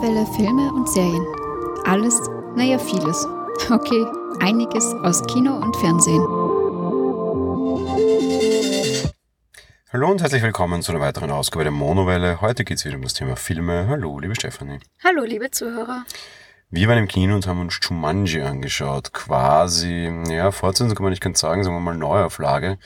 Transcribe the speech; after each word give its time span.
Monowelle 0.00 0.26
Filme 0.32 0.72
und 0.72 0.88
Serien. 0.88 1.26
Alles, 1.84 2.18
naja, 2.56 2.78
vieles. 2.78 3.28
Okay, 3.70 4.06
einiges 4.40 4.94
aus 5.02 5.22
Kino 5.26 5.54
und 5.56 5.76
Fernsehen. 5.76 6.22
Hallo 9.92 10.10
und 10.10 10.22
herzlich 10.22 10.42
willkommen 10.42 10.80
zu 10.80 10.92
einer 10.92 11.02
weiteren 11.02 11.30
Ausgabe 11.30 11.64
der 11.64 11.70
Monowelle. 11.70 12.40
Heute 12.40 12.64
geht 12.64 12.78
es 12.78 12.86
wieder 12.86 12.96
um 12.96 13.02
das 13.02 13.12
Thema 13.12 13.36
Filme. 13.36 13.88
Hallo, 13.88 14.18
liebe 14.18 14.34
Stefanie. 14.34 14.78
Hallo, 15.04 15.24
liebe 15.24 15.50
Zuhörer. 15.50 16.06
Wir 16.70 16.88
waren 16.88 16.96
im 16.96 17.08
Kino 17.08 17.34
und 17.34 17.46
haben 17.46 17.60
uns 17.60 17.78
Jumanji 17.82 18.40
angeschaut. 18.40 19.12
Quasi, 19.12 20.10
ja, 20.30 20.50
Fortsetzung 20.50 20.94
kann 20.94 21.04
man 21.04 21.10
nicht 21.10 21.22
ganz 21.22 21.40
sagen, 21.40 21.62
sagen 21.62 21.76
wir 21.76 21.80
mal 21.80 21.94
Neuauflage 21.94 22.78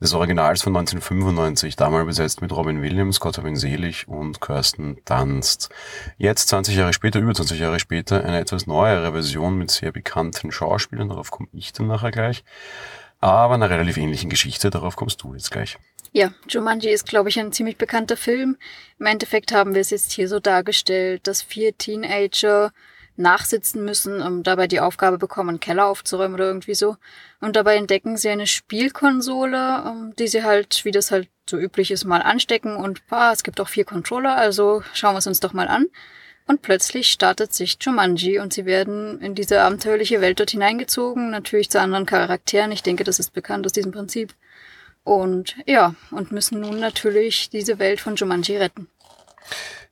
des 0.00 0.14
Originals 0.14 0.62
von 0.62 0.74
1995, 0.74 1.76
damals 1.76 2.06
besetzt 2.06 2.40
mit 2.40 2.52
Robin 2.52 2.80
Williams, 2.82 3.20
Gott 3.20 3.36
hab 3.36 3.44
ihn 3.44 3.56
selig 3.56 4.08
und 4.08 4.40
Kirsten 4.40 4.98
Dunst. 5.04 5.68
Jetzt, 6.16 6.48
20 6.48 6.76
Jahre 6.76 6.92
später, 6.92 7.20
über 7.20 7.34
20 7.34 7.60
Jahre 7.60 7.78
später, 7.78 8.24
eine 8.24 8.40
etwas 8.40 8.66
neuere 8.66 9.12
Version 9.12 9.58
mit 9.58 9.70
sehr 9.70 9.92
bekannten 9.92 10.52
Schauspielern, 10.52 11.10
darauf 11.10 11.30
komme 11.30 11.48
ich 11.52 11.72
dann 11.72 11.86
nachher 11.86 12.10
gleich, 12.10 12.44
aber 13.20 13.54
einer 13.54 13.68
relativ 13.68 13.98
ähnlichen 13.98 14.30
Geschichte, 14.30 14.70
darauf 14.70 14.96
kommst 14.96 15.22
du 15.22 15.34
jetzt 15.34 15.50
gleich. 15.50 15.76
Ja, 16.12 16.32
Jumanji 16.48 16.90
ist, 16.90 17.06
glaube 17.06 17.28
ich, 17.28 17.38
ein 17.38 17.52
ziemlich 17.52 17.76
bekannter 17.76 18.16
Film. 18.16 18.56
Im 18.98 19.06
Endeffekt 19.06 19.52
haben 19.52 19.74
wir 19.74 19.80
es 19.80 19.90
jetzt 19.90 20.10
hier 20.10 20.28
so 20.28 20.40
dargestellt, 20.40 21.26
dass 21.26 21.40
vier 21.42 21.76
Teenager 21.76 22.72
nachsitzen 23.20 23.84
müssen, 23.84 24.20
um 24.20 24.42
dabei 24.42 24.66
die 24.66 24.80
Aufgabe 24.80 25.18
bekommen, 25.18 25.50
einen 25.50 25.60
Keller 25.60 25.86
aufzuräumen 25.86 26.34
oder 26.34 26.46
irgendwie 26.46 26.74
so. 26.74 26.96
Und 27.40 27.56
dabei 27.56 27.76
entdecken 27.76 28.16
sie 28.16 28.30
eine 28.30 28.46
Spielkonsole, 28.46 29.84
um, 29.84 30.16
die 30.16 30.28
sie 30.28 30.42
halt, 30.42 30.84
wie 30.84 30.90
das 30.90 31.10
halt 31.10 31.28
so 31.48 31.58
üblich 31.58 31.90
ist, 31.90 32.04
mal 32.04 32.22
anstecken 32.22 32.76
und 32.76 33.06
bah, 33.08 33.32
es 33.32 33.42
gibt 33.42 33.60
auch 33.60 33.68
vier 33.68 33.84
Controller, 33.84 34.36
also 34.36 34.82
schauen 34.92 35.14
wir 35.14 35.18
es 35.18 35.26
uns 35.26 35.40
doch 35.40 35.52
mal 35.52 35.68
an. 35.68 35.86
Und 36.46 36.62
plötzlich 36.62 37.12
startet 37.12 37.52
sich 37.54 37.78
Jumanji 37.80 38.40
und 38.40 38.52
sie 38.52 38.64
werden 38.64 39.20
in 39.20 39.36
diese 39.36 39.60
abenteuerliche 39.60 40.20
Welt 40.20 40.40
dort 40.40 40.50
hineingezogen, 40.50 41.30
natürlich 41.30 41.70
zu 41.70 41.80
anderen 41.80 42.06
Charakteren. 42.06 42.72
Ich 42.72 42.82
denke, 42.82 43.04
das 43.04 43.20
ist 43.20 43.32
bekannt 43.32 43.66
aus 43.66 43.72
diesem 43.72 43.92
Prinzip. 43.92 44.34
Und 45.04 45.54
ja, 45.66 45.94
und 46.10 46.32
müssen 46.32 46.60
nun 46.60 46.80
natürlich 46.80 47.50
diese 47.50 47.78
Welt 47.78 48.00
von 48.00 48.16
Jumanji 48.16 48.56
retten. 48.56 48.88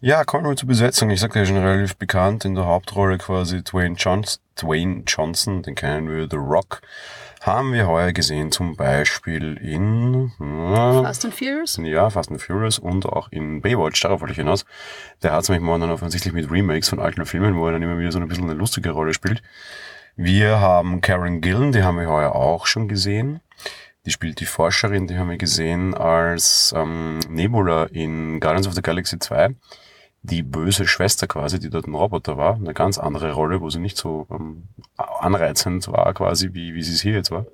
Ja, 0.01 0.23
kommen 0.23 0.45
wir 0.45 0.55
zur 0.55 0.69
Besetzung. 0.69 1.11
Ich 1.11 1.19
sagte 1.19 1.41
ja 1.41 1.45
schon 1.45 1.57
relativ 1.57 1.97
bekannt 1.97 2.45
in 2.45 2.55
der 2.55 2.67
Hauptrolle 2.67 3.19
quasi 3.19 3.65
Dwayne, 3.65 3.97
Johns 3.97 4.41
Dwayne 4.57 5.03
Johnson, 5.05 5.63
den 5.63 5.75
kennen 5.75 6.09
wir, 6.09 6.29
The 6.31 6.37
Rock. 6.37 6.83
Haben 7.41 7.73
wir 7.73 7.89
heuer 7.89 8.13
gesehen, 8.13 8.53
zum 8.53 8.77
Beispiel 8.77 9.57
in 9.57 10.31
äh, 10.39 11.03
Fast 11.03 11.25
and 11.25 11.35
Furious? 11.35 11.81
Ja, 11.83 12.11
Fast 12.11 12.31
and 12.31 12.41
Furious 12.41 12.79
und 12.79 13.07
auch 13.07 13.33
in 13.33 13.61
Baywatch, 13.61 14.01
darauf 14.01 14.21
wollte 14.21 14.31
ich 14.31 14.39
hinaus. 14.39 14.65
Der 15.25 15.33
hat 15.33 15.43
es 15.43 15.49
nämlich 15.49 15.65
momentan 15.65 15.91
offensichtlich 15.91 16.33
mit 16.33 16.49
Remakes 16.49 16.89
von 16.89 17.01
alten 17.01 17.27
Filmen, 17.27 17.57
wo 17.57 17.67
er 17.67 17.73
dann 17.73 17.83
immer 17.83 17.99
wieder 17.99 18.13
so 18.13 18.21
ein 18.21 18.29
bisschen 18.29 18.45
eine 18.45 18.55
lustige 18.55 18.91
Rolle 18.91 19.15
spielt. 19.15 19.43
Wir 20.15 20.61
haben 20.61 21.01
Karen 21.01 21.41
Gillen, 21.41 21.73
die 21.73 21.83
haben 21.83 21.99
wir 21.99 22.09
heuer 22.09 22.37
auch 22.37 22.67
schon 22.67 22.87
gesehen. 22.87 23.41
Die 24.07 24.13
spielt 24.13 24.39
die 24.39 24.47
Forscherin, 24.47 25.09
die 25.09 25.19
haben 25.19 25.31
wir 25.31 25.39
gesehen 25.39 25.93
als 25.93 26.73
ähm, 26.77 27.19
Nebula 27.29 27.87
in 27.87 28.39
Guardians 28.39 28.69
of 28.69 28.75
the 28.75 28.83
Galaxy 28.83 29.19
2 29.19 29.57
die 30.23 30.43
böse 30.43 30.87
Schwester 30.87 31.27
quasi, 31.27 31.59
die 31.59 31.71
dort 31.71 31.87
ein 31.87 31.95
Roboter 31.95 32.37
war, 32.37 32.55
eine 32.55 32.75
ganz 32.75 32.99
andere 32.99 33.33
Rolle, 33.33 33.61
wo 33.61 33.71
sie 33.71 33.79
nicht 33.79 33.97
so 33.97 34.27
ähm, 34.31 34.65
anreizend 34.97 35.89
war 35.89 36.13
quasi, 36.15 36.51
wie, 36.53 36.75
wie 36.75 36.83
sie 36.83 36.95
es 36.95 37.01
hier 37.01 37.15
jetzt 37.15 37.31
war. 37.31 37.47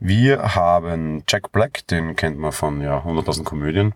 Wir 0.00 0.54
haben 0.54 1.24
Jack 1.28 1.50
Black, 1.50 1.86
den 1.88 2.14
kennt 2.14 2.38
man 2.38 2.52
von 2.52 2.80
ja 2.80 2.98
100.000 2.98 3.42
Komödien, 3.42 3.94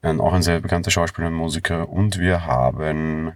ein, 0.00 0.20
auch 0.20 0.32
ein 0.32 0.42
sehr 0.42 0.60
bekannter 0.60 0.92
Schauspieler 0.92 1.26
und 1.26 1.34
Musiker. 1.34 1.88
Und 1.88 2.18
wir 2.20 2.46
haben 2.46 3.32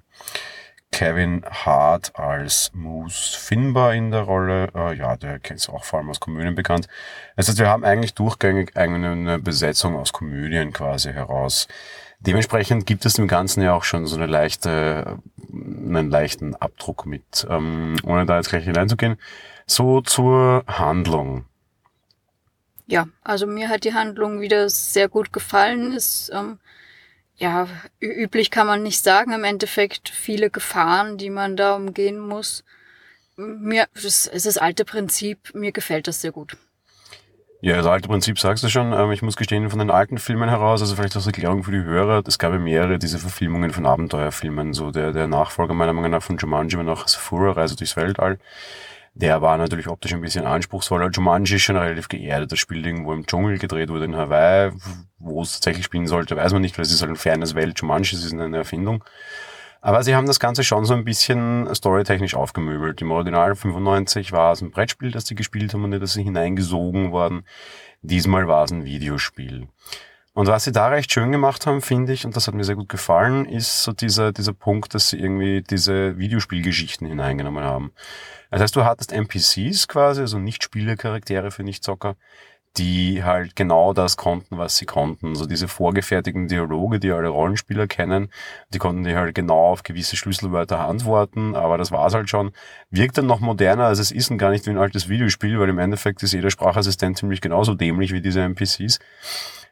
Kevin 0.92 1.44
Hart 1.44 2.12
als 2.14 2.70
Moose 2.72 3.36
Finbar 3.36 3.94
in 3.94 4.12
der 4.12 4.20
Rolle. 4.20 4.68
Äh, 4.76 4.94
ja, 4.94 5.16
der 5.16 5.40
kennt 5.40 5.68
auch 5.68 5.82
vor 5.82 5.98
allem 5.98 6.10
aus 6.10 6.20
Komödien 6.20 6.54
bekannt. 6.54 6.86
Das 7.34 7.48
heißt, 7.48 7.58
wir 7.58 7.68
haben 7.68 7.84
eigentlich 7.84 8.14
durchgängig 8.14 8.76
eine 8.76 9.40
Besetzung 9.40 9.96
aus 9.96 10.12
Komödien 10.12 10.72
quasi 10.72 11.12
heraus. 11.12 11.66
Dementsprechend 12.26 12.86
gibt 12.86 13.04
es 13.04 13.14
dem 13.14 13.28
Ganzen 13.28 13.62
ja 13.62 13.74
auch 13.74 13.84
schon 13.84 14.06
so 14.06 14.16
eine 14.16 14.26
leichte, 14.26 15.18
einen 15.52 16.10
leichten 16.10 16.54
Abdruck 16.54 17.06
mit, 17.06 17.46
ähm, 17.50 17.96
ohne 18.04 18.24
da 18.24 18.36
jetzt 18.36 18.48
gleich 18.48 18.64
hineinzugehen. 18.64 19.16
So 19.66 20.00
zur 20.00 20.64
Handlung. 20.66 21.44
Ja, 22.86 23.08
also 23.22 23.46
mir 23.46 23.68
hat 23.68 23.84
die 23.84 23.94
Handlung 23.94 24.40
wieder 24.40 24.68
sehr 24.68 25.08
gut 25.08 25.32
gefallen. 25.32 25.92
Ist 25.92 26.30
ähm, 26.34 26.58
ja 27.36 27.66
üblich 28.00 28.50
kann 28.50 28.66
man 28.66 28.82
nicht 28.82 29.02
sagen. 29.02 29.32
Im 29.32 29.44
Endeffekt 29.44 30.08
viele 30.08 30.50
Gefahren, 30.50 31.16
die 31.16 31.30
man 31.30 31.56
da 31.56 31.76
umgehen 31.76 32.18
muss. 32.18 32.64
Mir 33.36 33.86
es 33.94 34.26
ist 34.26 34.46
das 34.46 34.58
alte 34.58 34.84
Prinzip. 34.84 35.54
Mir 35.54 35.72
gefällt 35.72 36.08
das 36.08 36.20
sehr 36.20 36.32
gut. 36.32 36.56
Ja, 37.64 37.78
das 37.78 37.86
alte 37.86 38.08
Prinzip 38.10 38.38
sagst 38.38 38.62
du 38.62 38.68
schon. 38.68 38.92
Ähm, 38.92 39.10
ich 39.10 39.22
muss 39.22 39.36
gestehen, 39.36 39.70
von 39.70 39.78
den 39.78 39.90
alten 39.90 40.18
Filmen 40.18 40.50
heraus, 40.50 40.82
also 40.82 40.96
vielleicht 40.96 41.16
als 41.16 41.24
Erklärung 41.24 41.64
für 41.64 41.70
die 41.70 41.82
Hörer, 41.82 42.22
es 42.26 42.38
gab 42.38 42.52
ja 42.52 42.58
mehrere 42.58 42.98
diese 42.98 43.18
Verfilmungen 43.18 43.70
von 43.70 43.86
Abenteuerfilmen. 43.86 44.74
So 44.74 44.90
der, 44.90 45.12
der 45.12 45.28
Nachfolger 45.28 45.72
meiner 45.72 45.94
Meinung 45.94 46.10
nach 46.10 46.22
von 46.22 46.36
Jumanji 46.36 46.76
war 46.76 46.84
noch 46.84 47.08
Sephora, 47.08 47.52
Reise 47.52 47.74
durchs 47.74 47.96
Weltall. 47.96 48.38
Der 49.14 49.40
war 49.40 49.56
natürlich 49.56 49.88
optisch 49.88 50.12
ein 50.12 50.20
bisschen 50.20 50.44
anspruchsvoller. 50.44 51.08
Jumanji 51.08 51.56
ist 51.56 51.62
schon 51.62 51.78
relativ 51.78 52.08
geerdet. 52.08 52.52
Das 52.52 52.58
Spiel 52.58 52.84
irgendwo 52.84 53.14
im 53.14 53.24
Dschungel 53.24 53.56
gedreht 53.56 53.88
wurde 53.88 54.04
in 54.04 54.14
Hawaii. 54.14 54.72
Wo 55.18 55.40
es 55.40 55.54
tatsächlich 55.54 55.86
spielen 55.86 56.06
sollte, 56.06 56.36
weiß 56.36 56.52
man 56.52 56.60
nicht, 56.60 56.76
weil 56.76 56.84
es 56.84 56.92
ist 56.92 57.00
halt 57.00 57.12
ein 57.12 57.16
fernes 57.16 57.54
Welt. 57.54 57.80
Jumanji 57.80 58.14
ist 58.14 58.30
eine 58.30 58.58
Erfindung. 58.58 59.02
Aber 59.84 60.02
sie 60.02 60.16
haben 60.16 60.26
das 60.26 60.40
Ganze 60.40 60.64
schon 60.64 60.86
so 60.86 60.94
ein 60.94 61.04
bisschen 61.04 61.68
storytechnisch 61.74 62.34
aufgemöbelt. 62.34 63.02
Im 63.02 63.10
Original 63.10 63.54
95 63.54 64.32
war 64.32 64.52
es 64.52 64.62
ein 64.62 64.70
Brettspiel, 64.70 65.10
das 65.10 65.26
sie 65.26 65.34
gespielt 65.34 65.74
haben 65.74 65.84
und 65.84 65.90
nicht, 65.90 66.02
dass 66.02 66.14
sie 66.14 66.22
hineingesogen 66.22 67.12
worden. 67.12 67.44
Diesmal 68.00 68.48
war 68.48 68.64
es 68.64 68.70
ein 68.70 68.86
Videospiel. 68.86 69.68
Und 70.32 70.46
was 70.46 70.64
sie 70.64 70.72
da 70.72 70.88
recht 70.88 71.12
schön 71.12 71.32
gemacht 71.32 71.66
haben, 71.66 71.82
finde 71.82 72.14
ich, 72.14 72.24
und 72.24 72.34
das 72.34 72.46
hat 72.46 72.54
mir 72.54 72.64
sehr 72.64 72.76
gut 72.76 72.88
gefallen, 72.88 73.44
ist 73.44 73.82
so 73.82 73.92
dieser, 73.92 74.32
dieser 74.32 74.54
Punkt, 74.54 74.94
dass 74.94 75.10
sie 75.10 75.18
irgendwie 75.18 75.60
diese 75.60 76.16
Videospielgeschichten 76.16 77.06
hineingenommen 77.06 77.62
haben. 77.62 77.92
Das 78.50 78.62
heißt, 78.62 78.76
du 78.76 78.86
hattest 78.86 79.12
NPCs 79.12 79.86
quasi, 79.86 80.22
also 80.22 80.38
Nicht-Spielercharaktere 80.38 81.50
für 81.50 81.62
Nicht-Zocker, 81.62 82.16
die 82.76 83.22
halt 83.22 83.54
genau 83.54 83.92
das 83.92 84.16
konnten, 84.16 84.58
was 84.58 84.76
sie 84.76 84.86
konnten. 84.86 85.36
So 85.36 85.46
diese 85.46 85.68
vorgefertigten 85.68 86.48
Dialoge, 86.48 86.98
die 86.98 87.12
alle 87.12 87.28
Rollenspieler 87.28 87.86
kennen, 87.86 88.30
die 88.70 88.78
konnten 88.78 89.04
die 89.04 89.14
halt 89.14 89.34
genau 89.34 89.68
auf 89.68 89.84
gewisse 89.84 90.16
Schlüsselwörter 90.16 90.80
antworten, 90.80 91.54
aber 91.54 91.78
das 91.78 91.92
war's 91.92 92.14
halt 92.14 92.28
schon. 92.28 92.50
Wirkt 92.90 93.18
dann 93.18 93.26
noch 93.26 93.40
moderner, 93.40 93.86
als 93.86 94.00
es 94.00 94.10
ist 94.10 94.30
und 94.30 94.38
gar 94.38 94.50
nicht 94.50 94.66
wie 94.66 94.70
ein 94.70 94.78
altes 94.78 95.08
Videospiel, 95.08 95.58
weil 95.60 95.68
im 95.68 95.78
Endeffekt 95.78 96.22
ist 96.24 96.32
jeder 96.32 96.50
Sprachassistent 96.50 97.18
ziemlich 97.18 97.40
genauso 97.40 97.74
dämlich 97.74 98.12
wie 98.12 98.20
diese 98.20 98.42
NPCs. 98.42 98.98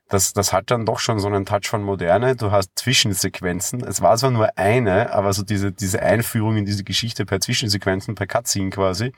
Das, 0.08 0.34
das 0.34 0.52
hat 0.52 0.70
dann 0.70 0.84
doch 0.84 0.98
schon 0.98 1.18
so 1.18 1.26
einen 1.26 1.46
Touch 1.46 1.68
von 1.68 1.82
Moderne. 1.82 2.36
Du 2.36 2.50
hast 2.52 2.78
Zwischensequenzen. 2.78 3.82
Es 3.82 4.02
war 4.02 4.16
zwar 4.18 4.30
nur 4.30 4.58
eine, 4.58 5.12
aber 5.12 5.32
so 5.32 5.42
diese, 5.42 5.72
diese 5.72 6.02
Einführung 6.02 6.58
in 6.58 6.66
diese 6.66 6.84
Geschichte 6.84 7.24
per 7.24 7.40
Zwischensequenzen, 7.40 8.14
per 8.14 8.26
Cutscene 8.26 8.70
quasi, 8.70 9.12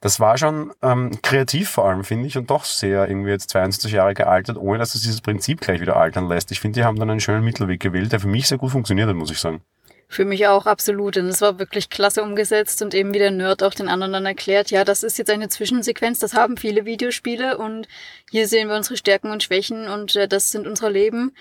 das 0.00 0.20
war 0.20 0.38
schon 0.38 0.72
ähm, 0.82 1.20
kreativ 1.22 1.70
vor 1.70 1.88
allem, 1.88 2.04
finde 2.04 2.26
ich, 2.26 2.36
und 2.36 2.50
doch 2.50 2.64
sehr 2.64 3.08
irgendwie 3.08 3.30
jetzt 3.30 3.50
22 3.50 3.92
Jahre 3.92 4.14
gealtert, 4.14 4.56
ohne 4.56 4.78
dass 4.78 4.94
es 4.94 5.02
dieses 5.02 5.20
Prinzip 5.20 5.60
gleich 5.60 5.80
wieder 5.80 5.96
altern 5.96 6.28
lässt. 6.28 6.52
Ich 6.52 6.60
finde, 6.60 6.80
die 6.80 6.84
haben 6.84 6.98
dann 6.98 7.10
einen 7.10 7.20
schönen 7.20 7.44
Mittelweg 7.44 7.80
gewählt, 7.80 8.12
der 8.12 8.20
für 8.20 8.28
mich 8.28 8.48
sehr 8.48 8.58
gut 8.58 8.72
funktioniert 8.72 9.08
hat, 9.08 9.16
muss 9.16 9.30
ich 9.30 9.38
sagen. 9.38 9.62
Für 10.08 10.24
mich 10.24 10.46
auch 10.46 10.66
absolut. 10.66 11.16
Und 11.16 11.26
es 11.26 11.40
war 11.40 11.58
wirklich 11.58 11.90
klasse 11.90 12.22
umgesetzt 12.22 12.80
und 12.80 12.94
eben 12.94 13.12
wie 13.12 13.18
der 13.18 13.32
Nerd 13.32 13.62
auch 13.62 13.74
den 13.74 13.88
anderen 13.88 14.12
dann 14.12 14.26
erklärt, 14.26 14.70
ja, 14.70 14.84
das 14.84 15.02
ist 15.02 15.18
jetzt 15.18 15.30
eine 15.30 15.48
Zwischensequenz, 15.48 16.20
das 16.20 16.34
haben 16.34 16.56
viele 16.56 16.84
Videospiele 16.84 17.58
und 17.58 17.88
hier 18.30 18.46
sehen 18.46 18.68
wir 18.68 18.76
unsere 18.76 18.96
Stärken 18.96 19.32
und 19.32 19.42
Schwächen 19.42 19.88
und 19.88 20.14
äh, 20.14 20.28
das 20.28 20.52
sind 20.52 20.66
unsere 20.66 20.90
Leben. 20.90 21.34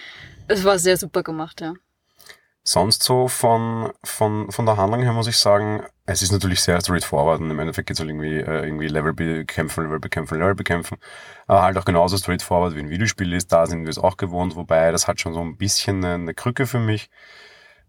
Es 0.48 0.64
war 0.64 0.80
sehr 0.80 0.98
super 0.98 1.22
gemacht, 1.22 1.62
ja. 1.62 1.74
Sonst 2.64 3.04
so 3.04 3.28
von, 3.28 3.92
von, 4.04 4.52
von 4.52 4.66
der 4.66 4.78
Handlung 4.78 5.04
her 5.04 5.14
muss 5.14 5.28
ich 5.28 5.38
sagen, 5.38 5.86
es 6.08 6.22
ist 6.22 6.32
natürlich 6.32 6.62
sehr 6.62 6.80
straightforward 6.82 7.42
und 7.42 7.50
im 7.50 7.60
Endeffekt 7.60 7.88
geht 7.88 7.96
es 7.96 8.00
halt 8.00 8.10
irgendwie, 8.10 8.36
äh, 8.36 8.64
irgendwie 8.64 8.88
Level 8.88 9.14
bekämpfen, 9.14 9.84
Level 9.86 10.00
bekämpfen, 10.00 10.38
Level 10.38 10.54
bekämpfen. 10.56 10.98
Aber 11.48 11.64
halt 11.64 11.78
auch 11.78 11.86
genauso 11.86 12.18
straightforward 12.18 12.76
wie 12.76 12.80
ein 12.80 12.90
Videospiel 12.90 13.34
ist, 13.34 13.52
da 13.52 13.66
sind 13.66 13.84
wir 13.84 13.90
es 13.90 13.98
auch 13.98 14.18
gewohnt, 14.18 14.56
wobei 14.56 14.92
das 14.92 15.08
hat 15.08 15.20
schon 15.20 15.34
so 15.34 15.42
ein 15.42 15.58
bisschen 15.58 16.06
eine, 16.06 16.34
Krücke 16.36 16.68
für 16.68 16.80
mich. 16.80 17.10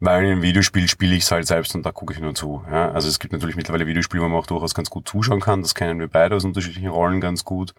Weil 0.01 0.25
in 0.25 0.33
einem 0.33 0.43
Videospiel 0.43 0.89
spiele 0.89 1.15
ich 1.15 1.25
es 1.25 1.31
halt 1.31 1.47
selbst 1.47 1.75
und 1.75 1.85
da 1.85 1.93
gucke 1.93 2.13
ich 2.13 2.21
nur 2.21 2.35
zu. 2.35 2.63
Ja? 2.71 2.91
Also 2.93 3.09
es 3.09 3.19
gibt 3.19 3.33
natürlich 3.33 3.57
mittlerweile 3.57 3.87
Videospiele, 3.87 4.23
wo 4.23 4.29
man 4.29 4.39
auch 4.39 4.47
durchaus 4.47 4.75
ganz 4.75 4.91
gut 4.91 5.09
zuschauen 5.09 5.41
kann. 5.41 5.63
Das 5.63 5.75
kennen 5.75 6.01
wir 6.01 6.09
beide 6.09 6.37
aus 6.37 6.45
unterschiedlichen 6.45 6.89
Rollen 6.89 7.21
ganz 7.21 7.45
gut. 7.45 7.75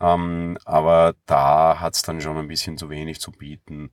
Ähm, 0.00 0.58
aber 0.64 1.14
da 1.26 1.80
hat 1.80 1.94
es 1.94 2.02
dann 2.02 2.20
schon 2.20 2.36
ein 2.36 2.48
bisschen 2.48 2.78
zu 2.78 2.90
wenig 2.90 3.20
zu 3.20 3.32
bieten. 3.32 3.90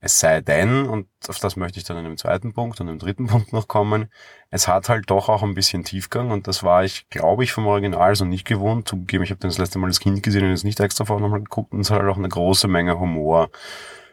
Es 0.00 0.20
sei 0.20 0.40
denn, 0.42 0.86
und 0.86 1.08
auf 1.26 1.38
das 1.38 1.56
möchte 1.56 1.78
ich 1.78 1.84
dann 1.84 1.96
in 1.96 2.04
einem 2.04 2.18
zweiten 2.18 2.52
Punkt 2.52 2.80
und 2.80 2.88
einem 2.88 2.98
dritten 2.98 3.26
Punkt 3.28 3.52
noch 3.52 3.66
kommen, 3.66 4.10
es 4.50 4.68
hat 4.68 4.88
halt 4.88 5.10
doch 5.10 5.28
auch 5.28 5.42
ein 5.42 5.54
bisschen 5.54 5.84
Tiefgang 5.84 6.30
und 6.30 6.46
das 6.46 6.62
war 6.62 6.84
ich, 6.84 7.08
glaube 7.08 7.44
ich, 7.44 7.52
vom 7.52 7.66
Original 7.66 8.14
so 8.14 8.24
nicht 8.24 8.46
gewohnt. 8.46 8.88
Zugegeben, 8.88 9.24
ich 9.24 9.30
habe 9.30 9.40
das 9.40 9.58
letzte 9.58 9.78
Mal 9.78 9.88
das 9.88 10.00
Kind 10.00 10.22
gesehen 10.22 10.44
und 10.44 10.50
jetzt 10.50 10.64
nicht 10.64 10.80
extra 10.80 11.04
vorher 11.04 11.22
nochmal 11.22 11.42
geguckt 11.42 11.72
und 11.72 11.80
es 11.80 11.90
hat 11.90 12.00
halt 12.00 12.10
auch 12.10 12.18
eine 12.18 12.28
große 12.28 12.68
Menge 12.68 13.00
Humor. 13.00 13.50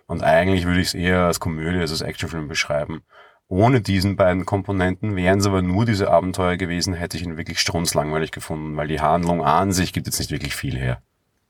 Und 0.07 0.23
eigentlich 0.23 0.65
würde 0.65 0.81
ich 0.81 0.87
es 0.87 0.93
eher 0.93 1.25
als 1.25 1.39
Komödie 1.39 1.79
als 1.79 1.91
als 1.91 2.01
Actionfilm 2.01 2.47
beschreiben. 2.47 3.03
Ohne 3.47 3.81
diesen 3.81 4.15
beiden 4.15 4.45
Komponenten 4.45 5.15
wären 5.15 5.39
es 5.39 5.45
aber 5.45 5.61
nur 5.61 5.85
diese 5.85 6.09
Abenteuer 6.09 6.57
gewesen, 6.57 6.93
hätte 6.93 7.17
ich 7.17 7.23
ihn 7.23 7.37
wirklich 7.37 7.59
strunzlangweilig 7.59 8.31
gefunden, 8.31 8.75
weil 8.77 8.87
die 8.87 9.01
Handlung 9.01 9.43
an 9.43 9.71
sich 9.71 9.93
gibt 9.93 10.07
jetzt 10.07 10.19
nicht 10.19 10.31
wirklich 10.31 10.55
viel 10.55 10.75
her. 10.75 11.01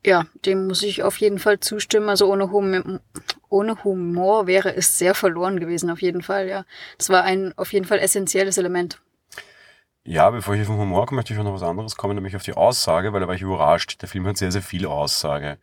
Ja, 0.06 0.26
dem 0.46 0.68
muss 0.68 0.84
ich 0.84 1.04
auf 1.04 1.18
jeden 1.18 1.40
Fall 1.40 1.62
zustimmen. 1.62 2.10
Also 2.10 2.30
ohne, 2.32 2.52
hum 2.52 3.00
ohne 3.54 3.84
Humor 3.84 4.48
wäre 4.48 4.76
es 4.76 4.98
sehr 4.98 5.14
verloren 5.14 5.60
gewesen, 5.60 5.92
auf 5.92 6.02
jeden 6.02 6.24
Fall, 6.24 6.48
ja. 6.50 6.66
Das 6.98 7.10
war 7.10 7.24
ein 7.24 7.54
auf 7.56 7.72
jeden 7.72 7.86
Fall 7.86 8.00
essentielles 8.00 8.58
Element. 8.58 9.00
Ja, 10.04 10.32
bevor 10.32 10.56
ich 10.56 10.62
auf 10.62 10.68
den 10.68 10.78
Humor 10.78 11.06
komme, 11.06 11.18
möchte 11.18 11.34
ich 11.34 11.40
noch 11.40 11.54
was 11.54 11.64
anderes 11.64 11.96
kommen, 11.96 12.16
nämlich 12.16 12.36
auf 12.36 12.44
die 12.44 12.54
Aussage, 12.54 13.14
weil 13.14 13.22
da 13.22 13.28
war 13.28 13.36
ich 13.36 13.42
überrascht. 13.44 14.02
Der 14.02 14.10
Film 14.10 14.26
hat 14.28 14.38
sehr, 14.38 14.52
sehr 14.52 14.64
viel 14.64 14.88
Aussage. 14.88 15.60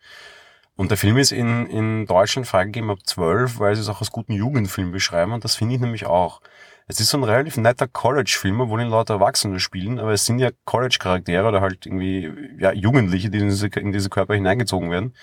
Und 0.76 0.90
der 0.90 0.98
Film 0.98 1.19
ist 1.19 1.32
in, 1.32 1.66
in 1.66 2.06
Deutschland 2.06 2.46
freigegeben 2.46 2.90
ab 2.90 3.00
12, 3.04 3.58
weil 3.58 3.75
sie 3.75 3.82
es 3.82 3.88
auch 3.88 4.00
als 4.00 4.12
guten 4.12 4.32
Jugendfilm 4.32 4.92
beschreiben 4.92 5.32
und 5.32 5.44
das 5.44 5.56
finde 5.56 5.75
ich 5.75 5.81
nämlich 5.81 6.06
auch. 6.06 6.40
Es 6.87 7.00
ist 7.00 7.10
so 7.10 7.19
ein 7.19 7.25
relativ 7.25 7.56
netter 7.56 7.87
College-Film, 7.87 8.69
wo 8.69 8.78
ihn 8.78 8.88
lauter 8.88 9.14
Erwachsene 9.14 9.60
spielen, 9.60 9.98
aber 9.98 10.12
es 10.12 10.26
sind 10.26 10.38
ja 10.38 10.50
College-Charaktere 10.64 11.46
oder 11.46 11.60
halt 11.60 11.87
irgendwie 11.87 12.32
ja, 12.58 12.72
Jugendliche, 12.72 13.31
die 13.31 13.38
in 13.38 13.48
diese, 13.48 13.66
in 13.66 13.92
diese 13.92 14.10
Körper 14.10 14.34
hineingezogen 14.34 14.90
werden. 14.90 15.14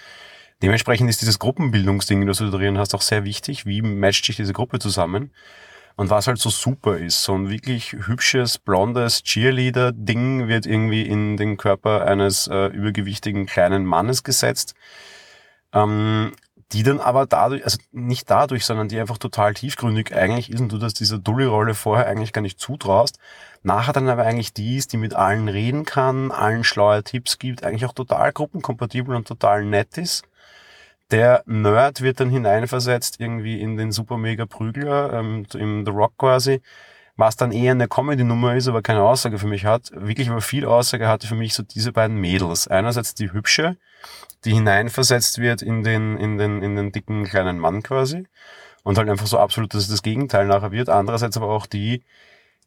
Dementsprechend 0.61 1.09
ist 1.09 1.21
dieses 1.21 1.39
Gruppenbildungsding, 1.39 2.25
das 2.25 2.37
du 2.39 2.49
da 2.49 2.57
drin 2.57 2.77
hast, 2.77 2.95
auch 2.95 3.01
sehr 3.01 3.23
wichtig. 3.23 3.65
Wie 3.65 3.81
matcht 3.81 4.25
sich 4.25 4.37
diese 4.37 4.53
Gruppe 4.53 4.79
zusammen? 4.79 5.31
Und 5.95 6.11
was 6.11 6.27
halt 6.27 6.37
so 6.37 6.49
super 6.49 6.97
ist, 6.97 7.23
so 7.23 7.33
ein 7.33 7.49
wirklich 7.49 7.93
hübsches, 7.93 8.59
blondes 8.59 9.23
Cheerleader-Ding 9.23 10.47
wird 10.47 10.67
irgendwie 10.67 11.01
in 11.01 11.37
den 11.37 11.57
Körper 11.57 12.05
eines 12.05 12.47
äh, 12.47 12.67
übergewichtigen 12.67 13.47
kleinen 13.47 13.83
Mannes 13.83 14.23
gesetzt. 14.23 14.75
Ähm, 15.73 16.33
die 16.71 16.83
dann 16.83 16.99
aber 16.99 17.25
dadurch, 17.25 17.63
also 17.63 17.77
nicht 17.91 18.29
dadurch, 18.29 18.65
sondern 18.65 18.89
die 18.89 18.99
einfach 18.99 19.17
total 19.17 19.53
tiefgründig 19.53 20.13
eigentlich 20.13 20.51
ist 20.51 20.59
und 20.59 20.71
du 20.71 20.77
das 20.77 20.93
dieser 20.93 21.17
Dulli-Rolle 21.17 21.73
vorher 21.73 22.07
eigentlich 22.07 22.33
gar 22.33 22.41
nicht 22.41 22.59
zutraust. 22.59 23.19
Nachher 23.63 23.93
dann 23.93 24.09
aber 24.09 24.23
eigentlich 24.23 24.53
die 24.53 24.77
ist, 24.77 24.91
die 24.91 24.97
mit 24.97 25.13
allen 25.13 25.47
reden 25.47 25.85
kann, 25.85 26.31
allen 26.31 26.63
schlaue 26.63 27.03
Tipps 27.03 27.39
gibt, 27.39 27.63
eigentlich 27.63 27.85
auch 27.85 27.93
total 27.93 28.33
gruppenkompatibel 28.33 29.15
und 29.15 29.27
total 29.27 29.63
nett 29.65 29.97
ist. 29.97 30.25
Der 31.11 31.43
Nerd 31.45 32.01
wird 32.01 32.19
dann 32.19 32.29
hineinversetzt 32.29 33.19
irgendwie 33.19 33.61
in 33.61 33.77
den 33.77 33.91
super 33.91 34.17
mega 34.17 34.45
Prügler, 34.45 35.13
ähm, 35.13 35.45
im 35.53 35.85
The 35.85 35.91
Rock 35.91 36.17
quasi, 36.17 36.61
was 37.15 37.37
dann 37.37 37.51
eher 37.51 37.71
eine 37.71 37.87
Comedy-Nummer 37.87 38.55
ist, 38.55 38.67
aber 38.67 38.81
keine 38.81 39.01
Aussage 39.01 39.39
für 39.39 39.47
mich 39.47 39.65
hat. 39.65 39.89
Wirklich 39.93 40.29
aber 40.29 40.41
viel 40.41 40.65
Aussage 40.65 41.07
hatte 41.07 41.25
für 41.27 41.35
mich 41.35 41.53
so 41.53 41.63
diese 41.63 41.93
beiden 41.93 42.17
Mädels. 42.17 42.67
Einerseits 42.67 43.15
die 43.15 43.31
hübsche, 43.31 43.77
die 44.43 44.53
hineinversetzt 44.53 45.39
wird 45.39 45.61
in 45.61 45.83
den, 45.83 46.17
in 46.17 46.37
den, 46.37 46.61
in 46.61 46.75
den 46.75 46.91
dicken 46.91 47.23
kleinen 47.23 47.57
Mann 47.57 47.83
quasi. 47.83 48.27
Und 48.83 48.97
halt 48.97 49.09
einfach 49.09 49.27
so 49.27 49.39
absolut, 49.39 49.73
dass 49.73 49.83
es 49.83 49.89
das 49.89 50.03
Gegenteil 50.03 50.45
nachher 50.45 50.71
wird. 50.71 50.89
Andererseits 50.89 51.37
aber 51.37 51.49
auch 51.49 51.65
die, 51.65 52.03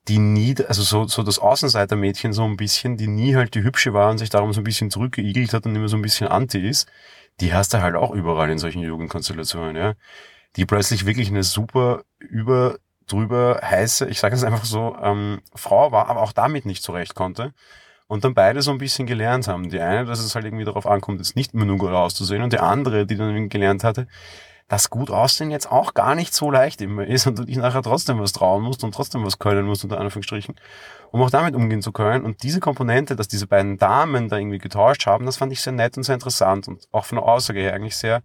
die 0.08 0.18
nie, 0.18 0.54
also 0.66 0.82
so, 0.82 1.06
so 1.06 1.22
das 1.22 1.38
Außenseitermädchen 1.38 2.32
so 2.32 2.44
ein 2.44 2.56
bisschen, 2.56 2.96
die 2.96 3.06
nie 3.06 3.36
halt 3.36 3.54
die 3.54 3.62
hübsche 3.62 3.92
war 3.92 4.10
und 4.10 4.18
sich 4.18 4.30
darum 4.30 4.52
so 4.52 4.60
ein 4.60 4.64
bisschen 4.64 4.90
zurückgeigelt 4.90 5.52
hat 5.52 5.66
und 5.66 5.76
immer 5.76 5.88
so 5.88 5.96
ein 5.96 6.02
bisschen 6.02 6.28
anti 6.28 6.58
ist, 6.58 6.88
die 7.40 7.54
hast 7.54 7.74
du 7.74 7.82
halt 7.82 7.96
auch 7.96 8.10
überall 8.12 8.50
in 8.50 8.58
solchen 8.58 8.82
Jugendkonstellationen, 8.82 9.76
ja. 9.76 9.94
Die 10.56 10.66
plötzlich 10.66 11.06
wirklich 11.06 11.28
eine 11.28 11.44
super 11.44 12.02
über 12.18 12.78
drüber 13.06 13.60
heiße, 13.62 14.08
ich 14.08 14.20
sage 14.20 14.34
es 14.34 14.44
einfach 14.44 14.64
so, 14.64 14.96
ähm, 15.02 15.40
Frau 15.54 15.92
war, 15.92 16.08
aber 16.08 16.22
auch 16.22 16.32
damit 16.32 16.66
nicht 16.66 16.82
zurecht 16.82 17.14
konnte 17.14 17.52
und 18.06 18.24
dann 18.24 18.34
beide 18.34 18.62
so 18.62 18.70
ein 18.70 18.78
bisschen 18.78 19.06
gelernt 19.06 19.48
haben. 19.48 19.70
Die 19.70 19.80
eine, 19.80 20.04
dass 20.04 20.20
es 20.20 20.34
halt 20.34 20.44
irgendwie 20.44 20.64
darauf 20.64 20.86
ankommt, 20.86 21.18
jetzt 21.18 21.36
nicht 21.36 21.54
mehr 21.54 21.64
nur 21.66 21.78
gut 21.78 21.90
auszusehen 21.90 22.42
und 22.42 22.52
die 22.52 22.58
andere, 22.58 23.06
die 23.06 23.16
dann 23.16 23.48
gelernt 23.48 23.84
hatte, 23.84 24.06
dass 24.68 24.90
gut 24.90 25.10
aussehen 25.10 25.50
jetzt 25.50 25.70
auch 25.70 25.94
gar 25.94 26.14
nicht 26.14 26.32
so 26.32 26.50
leicht 26.50 26.80
immer 26.80 27.04
ist 27.04 27.26
und 27.26 27.38
du 27.38 27.44
dich 27.44 27.56
nachher 27.56 27.82
trotzdem 27.82 28.20
was 28.20 28.32
trauen 28.32 28.62
musst 28.62 28.84
und 28.84 28.94
trotzdem 28.94 29.24
was 29.24 29.38
können 29.38 29.66
musst, 29.66 29.82
unter 29.82 29.98
Anführungsstrichen, 29.98 30.54
um 31.12 31.22
auch 31.22 31.30
damit 31.30 31.54
umgehen 31.54 31.82
zu 31.82 31.92
können. 31.92 32.24
Und 32.24 32.42
diese 32.42 32.60
Komponente, 32.60 33.16
dass 33.16 33.28
diese 33.28 33.46
beiden 33.46 33.78
Damen 33.78 34.28
da 34.28 34.38
irgendwie 34.38 34.58
getauscht 34.58 35.06
haben, 35.06 35.26
das 35.26 35.36
fand 35.36 35.52
ich 35.52 35.60
sehr 35.60 35.72
nett 35.72 35.96
und 35.96 36.04
sehr 36.04 36.14
interessant 36.14 36.68
und 36.68 36.86
auch 36.92 37.04
von 37.04 37.16
der 37.16 37.24
Aussage 37.24 37.60
her 37.60 37.74
eigentlich 37.74 37.96
sehr 37.96 38.22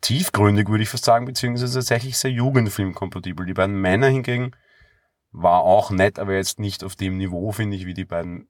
tiefgründig, 0.00 0.68
würde 0.68 0.82
ich 0.82 0.90
fast 0.90 1.04
sagen, 1.04 1.26
beziehungsweise 1.26 1.74
tatsächlich 1.74 2.18
sehr 2.18 2.32
jugendfilmkompatibel. 2.32 3.46
Die 3.46 3.54
beiden 3.54 3.80
Männer 3.80 4.08
hingegen 4.08 4.52
war 5.30 5.62
auch 5.62 5.90
nett, 5.90 6.18
aber 6.18 6.34
jetzt 6.34 6.58
nicht 6.58 6.84
auf 6.84 6.96
dem 6.96 7.16
Niveau, 7.16 7.52
finde 7.52 7.76
ich, 7.76 7.86
wie 7.86 7.94
die 7.94 8.04
beiden 8.04 8.48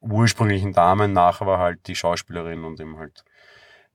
ursprünglichen 0.00 0.72
Damen, 0.72 1.12
nachher 1.12 1.46
war 1.46 1.58
halt 1.58 1.86
die 1.88 1.96
Schauspielerin 1.96 2.64
und 2.64 2.78
eben 2.78 2.98
halt 2.98 3.24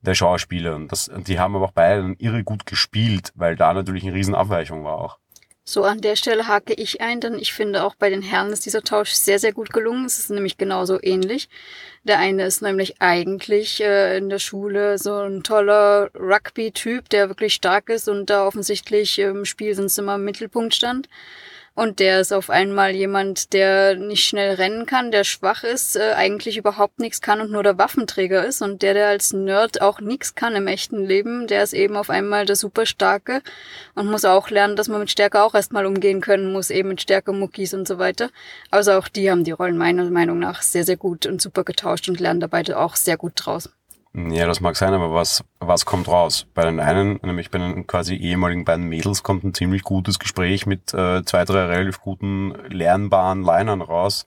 der 0.00 0.14
Schauspieler. 0.14 0.74
Und, 0.74 0.90
das, 0.92 1.08
und 1.08 1.28
die 1.28 1.38
haben 1.38 1.56
aber 1.56 1.66
auch 1.66 1.72
beide 1.72 2.02
dann 2.02 2.16
irre 2.18 2.42
gut 2.42 2.66
gespielt, 2.66 3.32
weil 3.36 3.56
da 3.56 3.72
natürlich 3.72 4.02
eine 4.02 4.14
Riesenabweichung 4.14 4.84
war 4.84 4.98
auch. 4.98 5.18
So, 5.64 5.84
an 5.84 6.00
der 6.00 6.16
Stelle 6.16 6.48
hake 6.48 6.74
ich 6.74 7.00
ein, 7.00 7.20
denn 7.20 7.38
ich 7.38 7.52
finde 7.52 7.84
auch 7.84 7.94
bei 7.94 8.10
den 8.10 8.22
Herren 8.22 8.52
ist 8.52 8.66
dieser 8.66 8.82
Tausch 8.82 9.12
sehr, 9.12 9.38
sehr 9.38 9.52
gut 9.52 9.72
gelungen. 9.72 10.04
Es 10.04 10.18
ist 10.18 10.30
nämlich 10.30 10.56
genauso 10.58 10.98
ähnlich. 11.00 11.48
Der 12.02 12.18
eine 12.18 12.44
ist 12.46 12.62
nämlich 12.62 13.00
eigentlich 13.00 13.80
äh, 13.80 14.16
in 14.16 14.30
der 14.30 14.38
Schule 14.38 14.98
so 14.98 15.14
ein 15.14 15.42
toller 15.42 16.10
Rugby-Typ, 16.14 17.08
der 17.10 17.28
wirklich 17.28 17.54
stark 17.54 17.88
ist 17.90 18.08
und 18.08 18.30
da 18.30 18.46
offensichtlich 18.46 19.18
im 19.18 19.44
Spiel 19.44 19.74
sonst 19.74 19.98
immer 19.98 20.16
im 20.16 20.24
Mittelpunkt 20.24 20.74
stand. 20.74 21.08
Und 21.74 21.98
der 21.98 22.20
ist 22.20 22.32
auf 22.32 22.50
einmal 22.50 22.90
jemand, 22.90 23.52
der 23.52 23.94
nicht 23.94 24.24
schnell 24.24 24.54
rennen 24.56 24.86
kann, 24.86 25.12
der 25.12 25.24
schwach 25.24 25.62
ist, 25.62 25.96
äh, 25.96 26.12
eigentlich 26.14 26.56
überhaupt 26.56 26.98
nichts 26.98 27.20
kann 27.20 27.40
und 27.40 27.50
nur 27.50 27.62
der 27.62 27.78
Waffenträger 27.78 28.44
ist. 28.44 28.60
Und 28.60 28.82
der, 28.82 28.94
der 28.94 29.08
als 29.08 29.32
Nerd 29.32 29.80
auch 29.80 30.00
nichts 30.00 30.34
kann 30.34 30.54
im 30.54 30.66
echten 30.66 31.04
Leben, 31.04 31.46
der 31.46 31.62
ist 31.62 31.72
eben 31.72 31.96
auf 31.96 32.10
einmal 32.10 32.44
der 32.44 32.56
Superstarke 32.56 33.42
und 33.94 34.10
muss 34.10 34.24
auch 34.24 34.50
lernen, 34.50 34.76
dass 34.76 34.88
man 34.88 35.00
mit 35.00 35.10
Stärke 35.10 35.42
auch 35.42 35.54
erstmal 35.54 35.86
umgehen 35.86 36.20
können 36.20 36.52
muss, 36.52 36.70
eben 36.70 36.90
mit 36.90 37.00
Stärke, 37.00 37.32
Muckis 37.32 37.72
und 37.72 37.88
so 37.88 37.98
weiter. 37.98 38.30
Also 38.70 38.92
auch 38.92 39.08
die 39.08 39.30
haben 39.30 39.44
die 39.44 39.52
Rollen 39.52 39.78
meiner 39.78 40.04
Meinung 40.10 40.38
nach 40.38 40.62
sehr, 40.62 40.84
sehr 40.84 40.96
gut 40.96 41.26
und 41.26 41.40
super 41.40 41.64
getauscht 41.64 42.08
und 42.08 42.20
lernen 42.20 42.40
dabei 42.40 42.60
auch 42.76 42.96
sehr 42.96 43.16
gut 43.16 43.32
draus. 43.36 43.70
Ja, 44.12 44.46
das 44.46 44.60
mag 44.60 44.74
sein, 44.74 44.92
aber 44.92 45.14
was, 45.14 45.44
was 45.60 45.84
kommt 45.84 46.08
raus? 46.08 46.46
Bei 46.52 46.64
den 46.64 46.80
einen, 46.80 47.20
nämlich 47.22 47.50
bei 47.50 47.58
den 47.58 47.86
quasi 47.86 48.16
ehemaligen 48.16 48.64
beiden 48.64 48.88
Mädels, 48.88 49.22
kommt 49.22 49.44
ein 49.44 49.54
ziemlich 49.54 49.84
gutes 49.84 50.18
Gespräch 50.18 50.66
mit 50.66 50.92
äh, 50.92 51.24
zwei, 51.24 51.44
drei 51.44 51.66
relativ 51.66 52.00
guten, 52.00 52.54
lernbaren 52.70 53.44
Linern 53.44 53.82
raus. 53.82 54.26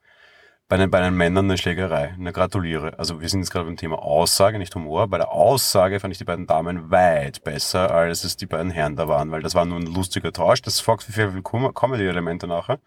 Bei 0.69 0.77
den, 0.77 0.89
bei 0.89 1.01
den 1.01 1.15
Männern 1.15 1.45
eine 1.45 1.57
Schlägerei. 1.57 2.15
Eine 2.17 2.31
gratuliere. 2.31 2.97
Also 2.97 3.19
wir 3.19 3.27
sind 3.27 3.41
jetzt 3.41 3.51
gerade 3.51 3.65
beim 3.65 3.75
Thema 3.75 4.01
Aussage, 4.01 4.57
nicht 4.57 4.73
Humor. 4.73 5.07
Bei 5.09 5.17
der 5.17 5.31
Aussage 5.31 5.99
fand 5.99 6.13
ich 6.13 6.17
die 6.17 6.23
beiden 6.23 6.47
Damen 6.47 6.89
weit 6.89 7.43
besser, 7.43 7.91
als 7.91 8.23
es 8.23 8.37
die 8.37 8.45
beiden 8.45 8.71
Herren 8.71 8.95
da 8.95 9.09
waren, 9.09 9.31
weil 9.31 9.41
das 9.41 9.53
war 9.53 9.65
nur 9.65 9.79
ein 9.79 9.93
lustiger 9.93 10.31
Tausch. 10.31 10.61
Das 10.61 10.79
folgt 10.79 11.03
für 11.03 11.11
viel 11.11 11.41
Comedy-Elemente 11.43 12.47
nachher. 12.47 12.79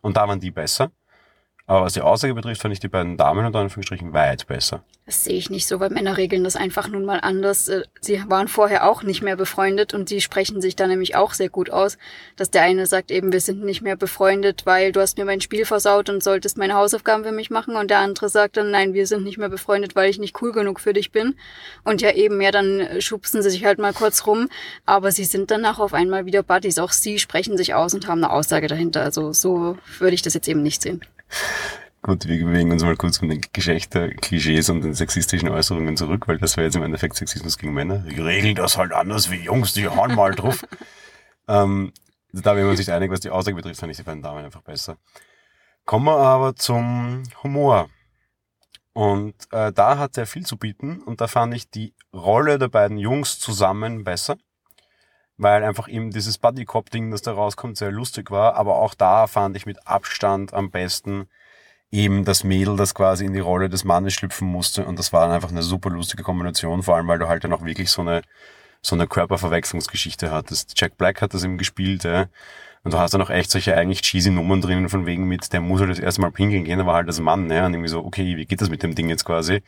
Und 0.00 0.16
da 0.16 0.26
waren 0.26 0.40
die 0.40 0.50
besser. 0.50 0.90
Aber 1.72 1.86
was 1.86 1.94
die 1.94 2.02
Aussage 2.02 2.34
betrifft, 2.34 2.60
fand 2.60 2.74
ich 2.74 2.80
die 2.80 2.88
beiden 2.88 3.16
Damen 3.16 3.46
unter 3.46 3.60
Anführungsstrichen 3.60 4.12
weit 4.12 4.46
besser. 4.46 4.84
Das 5.06 5.24
sehe 5.24 5.38
ich 5.38 5.48
nicht 5.48 5.66
so, 5.66 5.80
weil 5.80 5.88
Männer 5.88 6.18
regeln 6.18 6.44
das 6.44 6.54
einfach 6.54 6.86
nun 6.86 7.06
mal 7.06 7.20
anders. 7.20 7.66
Äh, 7.68 7.84
sie 8.02 8.22
waren 8.28 8.46
vorher 8.46 8.86
auch 8.86 9.02
nicht 9.02 9.22
mehr 9.22 9.36
befreundet 9.36 9.94
und 9.94 10.06
sie 10.06 10.20
sprechen 10.20 10.60
sich 10.60 10.76
da 10.76 10.86
nämlich 10.86 11.16
auch 11.16 11.32
sehr 11.32 11.48
gut 11.48 11.70
aus, 11.70 11.96
dass 12.36 12.50
der 12.50 12.60
eine 12.60 12.84
sagt 12.84 13.10
eben, 13.10 13.32
wir 13.32 13.40
sind 13.40 13.64
nicht 13.64 13.80
mehr 13.80 13.96
befreundet, 13.96 14.66
weil 14.66 14.92
du 14.92 15.00
hast 15.00 15.16
mir 15.16 15.24
mein 15.24 15.40
Spiel 15.40 15.64
versaut 15.64 16.10
und 16.10 16.22
solltest 16.22 16.58
meine 16.58 16.74
Hausaufgaben 16.74 17.24
für 17.24 17.32
mich 17.32 17.48
machen 17.48 17.74
und 17.74 17.90
der 17.90 18.00
andere 18.00 18.28
sagt 18.28 18.58
dann, 18.58 18.70
nein, 18.70 18.92
wir 18.92 19.06
sind 19.06 19.24
nicht 19.24 19.38
mehr 19.38 19.48
befreundet, 19.48 19.96
weil 19.96 20.10
ich 20.10 20.18
nicht 20.18 20.42
cool 20.42 20.52
genug 20.52 20.78
für 20.78 20.92
dich 20.92 21.10
bin. 21.10 21.36
Und 21.84 22.02
ja 22.02 22.12
eben, 22.12 22.38
ja, 22.42 22.50
dann 22.50 23.00
schubsen 23.00 23.40
sie 23.40 23.48
sich 23.48 23.64
halt 23.64 23.78
mal 23.78 23.94
kurz 23.94 24.26
rum, 24.26 24.50
aber 24.84 25.10
sie 25.10 25.24
sind 25.24 25.50
danach 25.50 25.78
auf 25.78 25.94
einmal 25.94 26.26
wieder 26.26 26.42
Buddies. 26.42 26.78
Auch 26.78 26.92
sie 26.92 27.18
sprechen 27.18 27.56
sich 27.56 27.72
aus 27.72 27.94
und 27.94 28.08
haben 28.08 28.22
eine 28.22 28.30
Aussage 28.30 28.66
dahinter. 28.66 29.00
Also 29.00 29.32
so 29.32 29.78
würde 29.98 30.14
ich 30.14 30.20
das 30.20 30.34
jetzt 30.34 30.48
eben 30.48 30.62
nicht 30.62 30.82
sehen. 30.82 31.00
Gut, 32.04 32.26
wir 32.26 32.44
bewegen 32.44 32.72
uns 32.72 32.82
mal 32.82 32.96
kurz 32.96 33.18
von 33.18 33.28
den 33.28 33.40
Geschlechter-Klischees 33.52 34.70
und 34.70 34.82
den 34.82 34.92
sexistischen 34.92 35.48
Äußerungen 35.48 35.96
zurück, 35.96 36.26
weil 36.26 36.36
das 36.36 36.56
wäre 36.56 36.64
jetzt 36.64 36.74
im 36.74 36.82
Endeffekt 36.82 37.14
Sexismus 37.14 37.58
gegen 37.58 37.72
Männer. 37.74 37.98
Die 37.98 38.20
regeln 38.20 38.56
das 38.56 38.76
halt 38.76 38.90
anders 38.92 39.30
wie 39.30 39.36
Jungs, 39.36 39.72
die 39.72 39.86
hauen 39.86 40.16
mal 40.16 40.34
drauf. 40.34 40.66
ähm, 41.48 41.92
da 42.32 42.56
wäre 42.56 42.66
man 42.66 42.76
sich 42.76 42.90
einig, 42.90 43.12
was 43.12 43.20
die 43.20 43.30
Aussage 43.30 43.54
betrifft, 43.54 43.78
fand 43.78 43.92
ich 43.92 43.98
die 43.98 44.02
beiden 44.02 44.20
Damen 44.20 44.44
einfach 44.44 44.62
besser. 44.62 44.96
Kommen 45.84 46.06
wir 46.06 46.16
aber 46.16 46.56
zum 46.56 47.22
Humor. 47.44 47.88
Und 48.94 49.36
äh, 49.52 49.72
da 49.72 49.96
hat 49.96 50.18
er 50.18 50.26
viel 50.26 50.44
zu 50.44 50.56
bieten 50.56 51.02
und 51.02 51.20
da 51.20 51.28
fand 51.28 51.54
ich 51.54 51.70
die 51.70 51.94
Rolle 52.12 52.58
der 52.58 52.68
beiden 52.68 52.98
Jungs 52.98 53.38
zusammen 53.38 54.02
besser, 54.02 54.38
weil 55.36 55.62
einfach 55.62 55.86
eben 55.86 56.10
dieses 56.10 56.38
Buddy 56.38 56.64
Cop 56.64 56.90
Ding, 56.90 57.12
das 57.12 57.22
da 57.22 57.30
rauskommt, 57.30 57.76
sehr 57.76 57.92
lustig 57.92 58.32
war, 58.32 58.56
aber 58.56 58.74
auch 58.74 58.94
da 58.94 59.28
fand 59.28 59.56
ich 59.56 59.66
mit 59.66 59.86
Abstand 59.86 60.52
am 60.52 60.72
besten 60.72 61.28
eben 61.92 62.24
das 62.24 62.42
Mädel, 62.42 62.76
das 62.76 62.94
quasi 62.94 63.24
in 63.24 63.34
die 63.34 63.40
Rolle 63.40 63.68
des 63.68 63.84
Mannes 63.84 64.14
schlüpfen 64.14 64.48
musste. 64.48 64.84
Und 64.84 64.98
das 64.98 65.12
war 65.12 65.26
dann 65.26 65.34
einfach 65.34 65.50
eine 65.50 65.62
super 65.62 65.90
lustige 65.90 66.22
Kombination, 66.22 66.82
vor 66.82 66.96
allem 66.96 67.06
weil 67.06 67.18
du 67.18 67.28
halt 67.28 67.44
dann 67.44 67.52
auch 67.52 67.64
wirklich 67.64 67.90
so 67.90 68.02
eine, 68.02 68.22
so 68.80 68.96
eine 68.96 69.06
Körperverwechslungsgeschichte 69.06 70.32
hattest. 70.32 70.72
Jack 70.80 70.98
Black 70.98 71.22
hat 71.22 71.34
das 71.34 71.44
eben 71.44 71.58
gespielt, 71.58 72.04
ja. 72.04 72.26
Und 72.84 72.94
du 72.94 72.98
hast 72.98 73.14
dann 73.14 73.22
auch 73.22 73.30
echt 73.30 73.50
solche 73.50 73.76
eigentlich 73.76 74.02
cheesy 74.02 74.30
Nummern 74.30 74.60
drinnen, 74.60 74.88
von 74.88 75.06
wegen 75.06 75.28
mit, 75.28 75.52
der 75.52 75.60
muss 75.60 75.80
halt 75.80 75.90
das 75.90 76.00
erste 76.00 76.20
Mal 76.20 76.32
pinkeln 76.32 76.64
gehen, 76.64 76.80
aber 76.80 76.94
halt 76.94 77.06
als 77.06 77.20
Mann, 77.20 77.48
ja. 77.50 77.66
Und 77.66 77.74
irgendwie 77.74 77.90
so, 77.90 78.04
okay, 78.04 78.36
wie 78.36 78.46
geht 78.46 78.60
das 78.60 78.70
mit 78.70 78.82
dem 78.82 78.94
Ding 78.96 79.08
jetzt 79.08 79.24
quasi? 79.24 79.62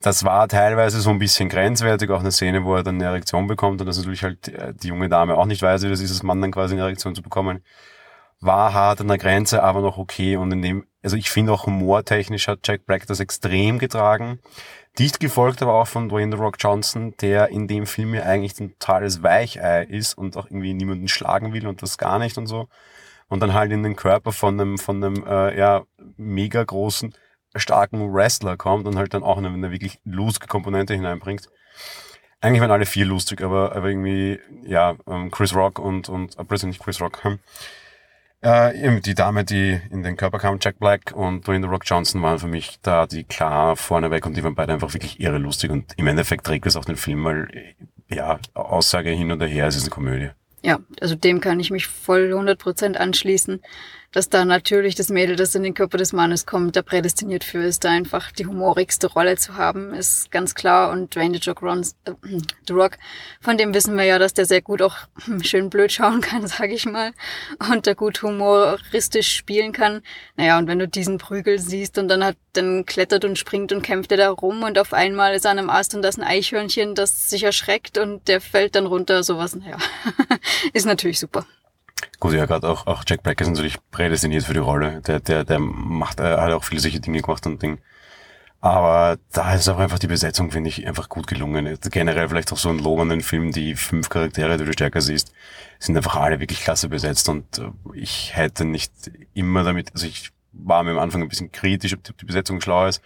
das 0.00 0.24
war 0.24 0.46
teilweise 0.48 1.00
so 1.00 1.10
ein 1.10 1.18
bisschen 1.18 1.48
grenzwertig, 1.48 2.10
auch 2.10 2.20
eine 2.20 2.30
Szene, 2.30 2.64
wo 2.64 2.76
er 2.76 2.82
dann 2.82 2.96
eine 2.96 3.04
Erektion 3.04 3.46
bekommt 3.46 3.80
und 3.80 3.86
das 3.86 3.98
natürlich 3.98 4.22
halt 4.22 4.48
äh, 4.48 4.72
die 4.74 4.88
junge 4.88 5.08
Dame 5.08 5.36
auch 5.36 5.46
nicht 5.46 5.60
weiß, 5.60 5.82
wie 5.82 5.88
das 5.88 6.00
ist, 6.00 6.12
als 6.12 6.22
Mann 6.22 6.40
dann 6.40 6.52
quasi 6.52 6.74
eine 6.74 6.82
Erektion 6.82 7.14
zu 7.14 7.22
bekommen. 7.22 7.62
War 8.40 8.72
hart 8.72 9.00
an 9.00 9.08
der 9.08 9.18
Grenze, 9.18 9.62
aber 9.62 9.80
noch 9.80 9.98
okay 9.98 10.36
und 10.36 10.52
in 10.52 10.62
dem, 10.62 10.86
also 11.02 11.16
ich 11.16 11.30
finde 11.30 11.52
auch 11.52 11.66
humortechnisch 11.66 12.46
hat 12.46 12.60
Jack 12.66 12.86
Black 12.86 13.06
das 13.06 13.20
extrem 13.20 13.78
getragen. 13.78 14.38
Dicht 14.98 15.20
gefolgt 15.20 15.62
aber 15.62 15.74
auch 15.74 15.86
von 15.86 16.08
Dwayne 16.08 16.36
The 16.36 16.42
Rock 16.42 16.56
Johnson, 16.58 17.14
der 17.20 17.48
in 17.48 17.68
dem 17.68 17.86
Film 17.86 18.14
ja 18.14 18.22
eigentlich 18.22 18.58
ein 18.60 18.78
totales 18.78 19.22
Weichei 19.22 19.84
ist 19.84 20.14
und 20.14 20.36
auch 20.36 20.46
irgendwie 20.46 20.74
niemanden 20.74 21.08
schlagen 21.08 21.52
will 21.52 21.66
und 21.66 21.82
das 21.82 21.98
gar 21.98 22.18
nicht 22.18 22.36
und 22.36 22.46
so. 22.46 22.68
Und 23.28 23.40
dann 23.40 23.54
halt 23.54 23.70
in 23.70 23.82
den 23.82 23.94
Körper 23.94 24.32
von 24.32 24.60
einem, 24.60 24.78
von 24.78 25.02
einem, 25.02 25.24
äh, 25.26 25.56
ja, 25.56 25.84
mega 26.16 26.64
großen, 26.64 27.14
starken 27.54 28.12
Wrestler 28.12 28.56
kommt 28.56 28.86
und 28.86 28.96
halt 28.96 29.14
dann 29.14 29.22
auch 29.22 29.38
eine, 29.38 29.48
eine 29.48 29.70
wirklich 29.70 30.00
lustige 30.04 30.48
Komponente 30.48 30.94
hineinbringt. 30.94 31.48
Eigentlich 32.40 32.60
waren 32.60 32.70
alle 32.70 32.86
vier 32.86 33.04
lustig, 33.04 33.42
aber, 33.42 33.74
aber 33.74 33.88
irgendwie, 33.88 34.38
ja, 34.62 34.96
ähm, 35.06 35.30
Chris 35.30 35.54
Rock 35.54 35.78
und, 35.78 36.08
und, 36.08 36.36
äh, 36.38 36.66
nicht 36.66 36.82
Chris 36.82 37.00
Rock, 37.00 37.24
hm. 37.24 37.38
Äh, 38.40 39.00
die 39.00 39.14
Dame, 39.14 39.44
die 39.44 39.80
in 39.90 40.02
den 40.02 40.16
Körper 40.16 40.38
kam, 40.38 40.58
Jack 40.60 40.78
Black 40.78 41.12
und 41.14 41.46
Dwayne 41.46 41.66
The 41.66 41.70
Rock 41.70 41.82
Johnson 41.84 42.22
waren 42.22 42.38
für 42.38 42.46
mich 42.46 42.78
da 42.82 43.06
die 43.06 43.24
klar 43.24 43.76
vorneweg 43.76 44.26
und 44.26 44.36
die 44.36 44.44
waren 44.44 44.54
beide 44.54 44.72
einfach 44.72 44.94
wirklich 44.94 45.18
irre 45.20 45.38
lustig 45.38 45.70
und 45.70 45.92
im 45.96 46.06
Endeffekt 46.06 46.46
trägt 46.46 46.66
es 46.66 46.76
auch 46.76 46.84
den 46.84 46.96
Film 46.96 47.18
mal, 47.18 47.48
ja, 48.08 48.38
Aussage 48.54 49.10
hin 49.10 49.32
und 49.32 49.42
her, 49.42 49.66
es 49.66 49.76
ist 49.76 49.82
eine 49.82 49.90
Komödie. 49.90 50.30
Ja, 50.62 50.78
also 51.00 51.14
dem 51.14 51.40
kann 51.40 51.60
ich 51.60 51.70
mich 51.70 51.86
voll 51.86 52.32
100% 52.32 52.96
anschließen 52.96 53.60
dass 54.12 54.30
da 54.30 54.44
natürlich 54.44 54.94
das 54.94 55.10
Mädel, 55.10 55.36
das 55.36 55.54
in 55.54 55.62
den 55.62 55.74
Körper 55.74 55.98
des 55.98 56.12
Mannes 56.12 56.46
kommt, 56.46 56.76
da 56.76 56.82
prädestiniert 56.82 57.44
für 57.44 57.62
ist, 57.62 57.84
da 57.84 57.90
einfach 57.90 58.32
die 58.32 58.46
humorigste 58.46 59.06
Rolle 59.06 59.36
zu 59.36 59.56
haben, 59.56 59.92
ist 59.92 60.30
ganz 60.30 60.54
klar. 60.54 60.90
Und 60.90 61.14
Dwayne 61.14 61.38
The 61.42 61.50
Rock, 61.50 61.62
Rons, 61.62 61.94
äh, 62.06 62.12
The 62.66 62.72
Rock, 62.72 62.92
von 63.40 63.58
dem 63.58 63.74
wissen 63.74 63.96
wir 63.96 64.04
ja, 64.04 64.18
dass 64.18 64.32
der 64.32 64.46
sehr 64.46 64.62
gut 64.62 64.80
auch 64.80 64.96
schön 65.42 65.68
blöd 65.68 65.92
schauen 65.92 66.20
kann, 66.22 66.46
sage 66.46 66.72
ich 66.72 66.86
mal, 66.86 67.12
und 67.70 67.86
da 67.86 67.92
gut 67.92 68.22
humoristisch 68.22 69.34
spielen 69.34 69.72
kann. 69.72 70.00
Naja, 70.36 70.58
und 70.58 70.68
wenn 70.68 70.78
du 70.78 70.88
diesen 70.88 71.18
Prügel 71.18 71.58
siehst 71.58 71.98
und 71.98 72.08
dann 72.08 72.24
hat, 72.24 72.36
dann 72.54 72.86
klettert 72.86 73.24
und 73.26 73.38
springt 73.38 73.72
und 73.72 73.82
kämpft 73.82 74.10
er 74.10 74.18
da 74.18 74.30
rum 74.30 74.62
und 74.62 74.78
auf 74.78 74.94
einmal 74.94 75.34
ist 75.34 75.44
er 75.44 75.50
an 75.50 75.58
einem 75.58 75.70
Ast 75.70 75.94
und 75.94 76.02
da 76.02 76.08
ist 76.08 76.18
ein 76.18 76.26
Eichhörnchen, 76.26 76.94
das 76.94 77.28
sich 77.28 77.42
erschreckt 77.42 77.98
und 77.98 78.26
der 78.26 78.40
fällt 78.40 78.74
dann 78.74 78.86
runter, 78.86 79.22
sowas, 79.22 79.54
naja, 79.54 79.76
ist 80.72 80.86
natürlich 80.86 81.20
super. 81.20 81.46
Gut, 82.20 82.32
ja, 82.32 82.46
gerade 82.46 82.68
auch, 82.68 82.86
auch 82.86 83.04
Jack 83.06 83.22
Black 83.22 83.40
ist 83.40 83.48
natürlich 83.48 83.76
prädestiniert 83.90 84.44
für 84.44 84.54
die 84.54 84.58
Rolle. 84.58 85.00
Der, 85.02 85.20
der, 85.20 85.44
der 85.44 85.58
macht, 85.60 86.18
er 86.18 86.40
hat 86.40 86.52
auch 86.52 86.64
viele 86.64 86.80
solche 86.80 87.00
Dinge 87.00 87.22
gemacht 87.22 87.46
und 87.46 87.62
Ding. 87.62 87.78
Aber 88.60 89.18
da 89.32 89.54
ist 89.54 89.68
auch 89.68 89.78
einfach 89.78 90.00
die 90.00 90.08
Besetzung, 90.08 90.50
finde 90.50 90.68
ich, 90.68 90.84
einfach 90.84 91.08
gut 91.08 91.28
gelungen. 91.28 91.78
Generell 91.90 92.28
vielleicht 92.28 92.52
auch 92.52 92.56
so 92.56 92.70
ein 92.70 92.80
lobenden 92.80 93.20
Film, 93.20 93.52
die 93.52 93.76
fünf 93.76 94.08
Charaktere, 94.08 94.58
die 94.58 94.64
du 94.64 94.72
stärker 94.72 95.00
siehst, 95.00 95.32
sind 95.78 95.96
einfach 95.96 96.16
alle 96.16 96.40
wirklich 96.40 96.60
klasse 96.62 96.88
besetzt 96.88 97.28
und 97.28 97.58
äh, 97.58 97.70
ich 97.94 98.34
hätte 98.34 98.64
nicht 98.64 98.92
immer 99.34 99.62
damit, 99.62 99.92
also 99.94 100.08
ich 100.08 100.30
war 100.52 100.82
mir 100.82 100.90
am 100.90 100.98
Anfang 100.98 101.22
ein 101.22 101.28
bisschen 101.28 101.52
kritisch, 101.52 101.94
ob 101.94 102.02
die 102.02 102.24
Besetzung 102.24 102.60
schlau 102.60 102.86
ist 102.86 103.00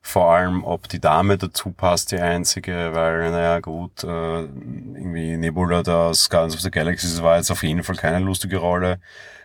vor 0.00 0.32
allem, 0.32 0.64
ob 0.64 0.88
die 0.88 1.00
Dame 1.00 1.38
dazu 1.38 1.70
passt, 1.70 2.12
die 2.12 2.18
einzige, 2.18 2.90
weil, 2.94 3.30
naja, 3.30 3.60
gut, 3.60 4.04
äh, 4.04 4.42
irgendwie 4.42 5.36
Nebula 5.36 5.82
da 5.82 6.08
aus 6.08 6.30
Guardians 6.30 6.54
of 6.54 6.60
the 6.60 6.70
Galaxy, 6.70 7.22
war 7.22 7.36
jetzt 7.36 7.50
auf 7.50 7.62
jeden 7.62 7.82
Fall 7.82 7.96
keine 7.96 8.20
lustige 8.20 8.58
Rolle. 8.58 9.00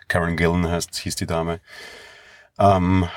Karen 0.07 0.37
Gillen 0.37 0.69
heißt, 0.69 0.95
hieß 0.95 1.15
die 1.15 1.25
Dame. 1.25 1.59
Ähm, 2.59 3.07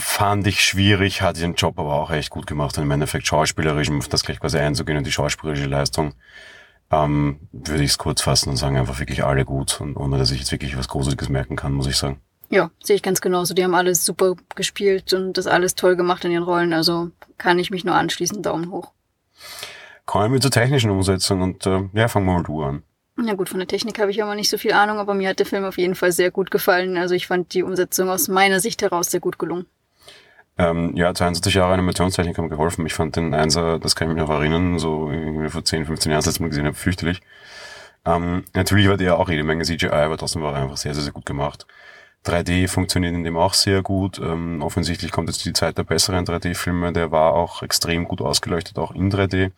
fand 0.00 0.46
ich 0.46 0.64
schwierig, 0.64 1.20
hat 1.20 1.36
ihren 1.38 1.54
Job 1.54 1.78
aber 1.78 1.94
auch 1.94 2.10
echt 2.10 2.30
gut 2.30 2.46
gemacht 2.46 2.78
und 2.78 2.84
im 2.84 2.90
Endeffekt 2.92 3.26
schauspielerisch, 3.26 3.88
um 3.88 4.00
das 4.08 4.22
gleich 4.22 4.38
quasi 4.38 4.58
einzugehen 4.58 4.98
und 4.98 5.06
die 5.06 5.12
schauspielerische 5.12 5.66
Leistung, 5.66 6.14
ähm, 6.90 7.40
würde 7.52 7.82
ich 7.82 7.90
es 7.90 7.98
kurz 7.98 8.22
fassen 8.22 8.50
und 8.50 8.56
sagen, 8.56 8.76
einfach 8.76 9.00
wirklich 9.00 9.24
alle 9.24 9.44
gut 9.44 9.80
und 9.80 9.96
ohne 9.96 10.16
dass 10.16 10.30
ich 10.30 10.38
jetzt 10.38 10.52
wirklich 10.52 10.76
was 10.78 10.88
Großartiges 10.88 11.28
merken 11.28 11.56
kann, 11.56 11.72
muss 11.72 11.88
ich 11.88 11.96
sagen. 11.96 12.20
Ja, 12.50 12.70
sehe 12.82 12.96
ich 12.96 13.02
ganz 13.02 13.20
genauso. 13.20 13.54
Die 13.54 13.62
haben 13.62 13.74
alles 13.74 14.04
super 14.04 14.34
gespielt 14.54 15.12
und 15.12 15.34
das 15.34 15.46
alles 15.46 15.74
toll 15.74 15.96
gemacht 15.96 16.24
in 16.24 16.32
ihren 16.32 16.44
Rollen. 16.44 16.72
Also 16.72 17.10
kann 17.36 17.58
ich 17.58 17.70
mich 17.70 17.84
nur 17.84 17.94
anschließen. 17.94 18.42
Daumen 18.42 18.70
hoch. 18.70 18.92
Kommen 20.06 20.32
wir 20.32 20.40
zur 20.40 20.50
technischen 20.50 20.90
Umsetzung 20.90 21.42
und 21.42 21.66
äh, 21.66 21.82
ja, 21.92 22.08
fangen 22.08 22.26
wir 22.26 22.32
mal 22.32 22.42
du 22.42 22.62
an. 22.62 22.82
Ja 23.22 23.34
gut, 23.34 23.48
von 23.48 23.58
der 23.58 23.66
Technik 23.66 23.98
habe 23.98 24.10
ich 24.10 24.22
aber 24.22 24.34
nicht 24.34 24.48
so 24.48 24.56
viel 24.58 24.72
Ahnung, 24.72 24.98
aber 24.98 25.12
mir 25.12 25.28
hat 25.28 25.40
der 25.40 25.46
Film 25.46 25.64
auf 25.64 25.76
jeden 25.76 25.96
Fall 25.96 26.12
sehr 26.12 26.30
gut 26.30 26.50
gefallen. 26.50 26.96
Also 26.96 27.14
ich 27.14 27.26
fand 27.26 27.52
die 27.52 27.64
Umsetzung 27.64 28.08
aus 28.08 28.28
meiner 28.28 28.60
Sicht 28.60 28.80
heraus 28.80 29.10
sehr 29.10 29.20
gut 29.20 29.38
gelungen. 29.38 29.66
Ähm, 30.56 30.96
ja, 30.96 31.12
22 31.12 31.54
Jahre 31.54 31.74
Animationstechnik 31.74 32.38
haben 32.38 32.48
geholfen. 32.48 32.86
Ich 32.86 32.94
fand 32.94 33.16
den 33.16 33.34
Einser, 33.34 33.78
das 33.78 33.96
kann 33.96 34.08
ich 34.08 34.14
mich 34.14 34.22
noch 34.22 34.30
erinnern, 34.30 34.78
so 34.78 35.10
irgendwie 35.10 35.48
vor 35.48 35.64
10, 35.64 35.86
15 35.86 36.10
Jahren, 36.10 36.18
das 36.18 36.26
letzte 36.26 36.42
Mal 36.42 36.48
gesehen 36.48 36.66
habe, 36.66 36.76
fürchterlich. 36.76 37.20
Ähm, 38.04 38.44
natürlich 38.54 38.88
war 38.88 38.96
der 38.96 39.18
auch 39.18 39.28
jede 39.28 39.44
Menge 39.44 39.64
CGI, 39.64 39.88
aber 39.88 40.16
trotzdem 40.16 40.42
war 40.42 40.54
er 40.54 40.62
einfach 40.62 40.76
sehr, 40.76 40.94
sehr, 40.94 41.02
sehr 41.04 41.12
gut 41.12 41.26
gemacht. 41.26 41.66
3D 42.24 42.68
funktioniert 42.68 43.14
in 43.14 43.24
dem 43.24 43.36
auch 43.36 43.54
sehr 43.54 43.82
gut. 43.82 44.18
Ähm, 44.18 44.62
offensichtlich 44.62 45.12
kommt 45.12 45.28
jetzt 45.28 45.44
die 45.44 45.52
Zeit 45.52 45.78
der 45.78 45.84
besseren 45.84 46.24
3D-Filme. 46.26 46.92
Der 46.92 47.10
war 47.10 47.32
auch 47.32 47.62
extrem 47.62 48.04
gut 48.04 48.20
ausgeleuchtet, 48.20 48.78
auch 48.78 48.92
in 48.92 49.10
3D. 49.10 49.52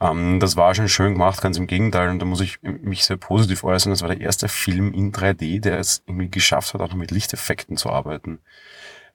Ähm, 0.00 0.40
das 0.40 0.56
war 0.56 0.74
schon 0.74 0.88
schön 0.88 1.12
gemacht, 1.12 1.42
ganz 1.42 1.58
im 1.58 1.66
Gegenteil. 1.66 2.08
Und 2.08 2.20
da 2.20 2.26
muss 2.26 2.40
ich 2.40 2.62
mich 2.62 3.04
sehr 3.04 3.16
positiv 3.16 3.64
äußern. 3.64 3.92
Das 3.92 4.02
war 4.02 4.08
der 4.08 4.20
erste 4.20 4.48
Film 4.48 4.92
in 4.92 5.12
3D, 5.12 5.60
der 5.60 5.78
es 5.78 6.02
irgendwie 6.06 6.30
geschafft 6.30 6.74
hat, 6.74 6.80
auch 6.80 6.88
noch 6.88 6.96
mit 6.96 7.10
Lichteffekten 7.10 7.76
zu 7.76 7.90
arbeiten. 7.90 8.40